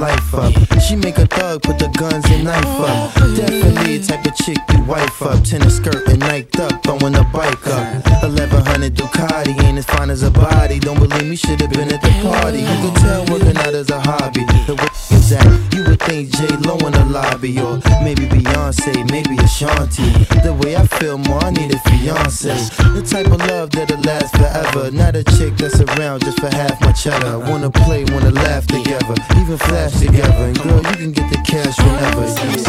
life 0.00 0.34
up. 0.34 0.52
She 0.80 0.96
make 0.96 1.18
a 1.18 1.26
thug 1.26 1.62
put 1.62 1.78
the 1.78 1.88
guns 1.88 2.24
and 2.30 2.44
knife 2.44 2.64
up. 2.64 3.12
Definitely 3.36 4.00
type 4.00 4.24
of 4.24 4.34
chick 4.34 4.56
you 4.72 4.82
wife 4.84 5.20
up. 5.22 5.44
Tennis 5.44 5.76
skirt 5.76 6.08
and 6.08 6.22
niked 6.22 6.58
up, 6.58 6.82
throwing 6.82 7.14
a 7.14 7.24
bike 7.24 7.66
up. 7.68 7.84
1100 8.24 8.94
Ducati 8.94 9.62
ain't 9.62 9.76
as 9.78 9.84
fine 9.84 10.08
as 10.08 10.22
a 10.22 10.30
body. 10.30 10.78
Don't 10.78 10.98
believe 10.98 11.28
me, 11.28 11.36
should've 11.36 11.68
been 11.70 11.92
at 11.92 12.00
the 12.00 12.12
party. 12.24 12.60
You 12.60 12.76
could 12.80 12.96
tell 12.96 13.26
working 13.26 13.56
out 13.58 13.74
is 13.74 13.90
a 13.90 14.00
hobby. 14.00 14.44
The 14.66 14.74
way 14.80 15.18
is 15.18 15.32
at, 15.32 15.74
you 15.74 15.84
would 15.84 16.00
think 16.00 16.30
J 16.30 16.48
Lo 16.64 16.78
in 16.78 16.92
the 16.92 17.04
lobby, 17.04 17.60
or 17.60 17.76
maybe 18.02 18.24
Beyonce, 18.24 19.08
maybe 19.10 19.36
Ashanti. 19.36 20.08
The 20.40 20.56
way 20.64 20.76
I 20.76 20.86
feel 20.98 21.18
more, 21.18 21.44
I 21.44 21.50
need 21.50 21.74
a 21.74 21.78
fiance. 21.90 22.48
The 22.96 23.04
type 23.04 23.26
of 23.26 23.40
love 23.52 23.70
that'll 23.72 24.00
last 24.00 24.34
forever. 24.34 24.90
Not 24.90 25.14
a 25.14 25.24
chick 25.36 25.56
that's 25.58 25.78
around 25.80 26.24
just 26.24 26.40
for 26.40 26.48
half 26.48 26.79
cheddar. 27.00 27.38
Wanna 27.38 27.70
play, 27.70 28.04
wanna 28.12 28.30
laugh 28.30 28.66
together, 28.66 29.14
even 29.40 29.56
flash 29.56 29.92
together. 29.98 30.44
And 30.44 30.58
girl, 30.60 30.76
you 30.76 30.96
can 30.96 31.12
get 31.12 31.30
the 31.30 31.38
cash 31.46 31.78
whenever. 31.78 32.59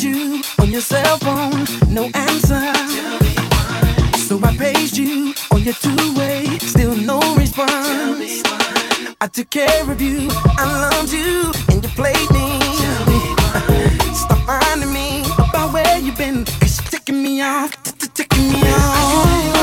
called 0.00 0.16
you 0.16 0.42
on 0.58 0.70
your 0.70 0.80
cell 0.80 1.18
phone, 1.18 1.66
no 1.92 2.10
answer. 2.14 2.72
So 4.18 4.38
I 4.42 4.56
paged 4.56 4.96
you 4.96 5.34
on 5.52 5.62
your 5.62 5.74
two-way, 5.74 6.58
still 6.58 6.96
no 6.96 7.20
response. 7.36 8.42
I 9.20 9.26
took 9.32 9.50
care 9.50 9.90
of 9.90 10.00
you, 10.00 10.28
I 10.58 10.90
loved 10.90 11.12
you, 11.12 11.52
and 11.68 11.82
you 11.82 11.90
played 11.90 12.30
me. 12.30 12.60
Stop 14.14 14.38
finding 14.46 14.92
me 14.92 15.22
about 15.38 15.72
where 15.72 15.98
you've 15.98 16.16
been, 16.16 16.44
cause 16.44 16.80
you're 16.80 16.90
ticking 16.90 17.22
me 17.22 17.42
off, 17.42 17.70
ticking 18.14 18.52
me 18.52 18.62
off. 18.62 19.59